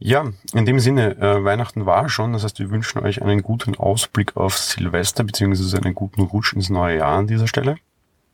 Ja, 0.00 0.32
in 0.52 0.66
dem 0.66 0.80
Sinne, 0.80 1.16
äh, 1.16 1.44
Weihnachten 1.44 1.86
war 1.86 2.08
schon. 2.08 2.32
Das 2.32 2.42
heißt, 2.42 2.58
wir 2.58 2.68
wünschen 2.70 2.98
euch 3.04 3.22
einen 3.22 3.42
guten 3.42 3.76
Ausblick 3.76 4.36
auf 4.36 4.58
Silvester 4.58 5.22
beziehungsweise 5.22 5.76
einen 5.76 5.94
guten 5.94 6.22
Rutsch 6.22 6.54
ins 6.54 6.70
neue 6.70 6.96
Jahr 6.96 7.18
an 7.18 7.28
dieser 7.28 7.46
Stelle. 7.46 7.76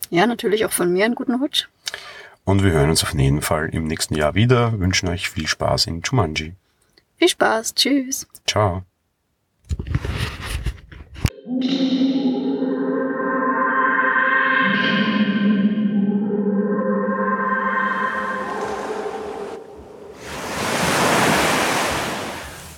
Ja, 0.09 0.27
natürlich 0.27 0.65
auch 0.65 0.73
von 0.73 0.91
mir 0.95 1.05
einen 1.05 1.15
guten 1.15 1.35
Rutsch. 1.35 1.69
Und 2.45 2.65
wir 2.65 2.73
hören 2.73 2.91
uns 2.91 3.05
auf 3.05 3.15
jeden 3.15 3.41
Fall 3.41 3.69
im 3.69 3.85
nächsten 3.85 4.17
Jahr 4.17 4.35
wieder. 4.35 4.79
Wünschen 4.81 5.09
euch 5.09 5.31
viel 5.31 5.47
Spaß 5.47 5.87
in 5.87 6.03
Jumanji. 6.03 6.55
Viel 7.17 7.29
Spaß. 7.29 7.75
Tschüss. 7.75 8.27
Ciao. 8.47 8.83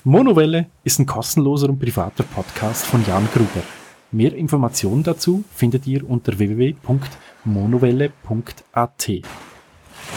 Monowelle 0.07 0.67
ist 0.85 0.99
ein 0.99 1.07
kostenloser 1.07 1.71
und 1.71 1.79
privater 1.79 2.25
Podcast 2.25 2.85
von 2.85 3.03
Jan 3.07 3.27
Gruber. 3.33 3.63
Mehr 4.13 4.35
Informationen 4.35 5.03
dazu 5.03 5.45
findet 5.51 5.87
ihr 5.87 6.07
unter 6.09 6.39
www.monowelle.at. 6.39 9.11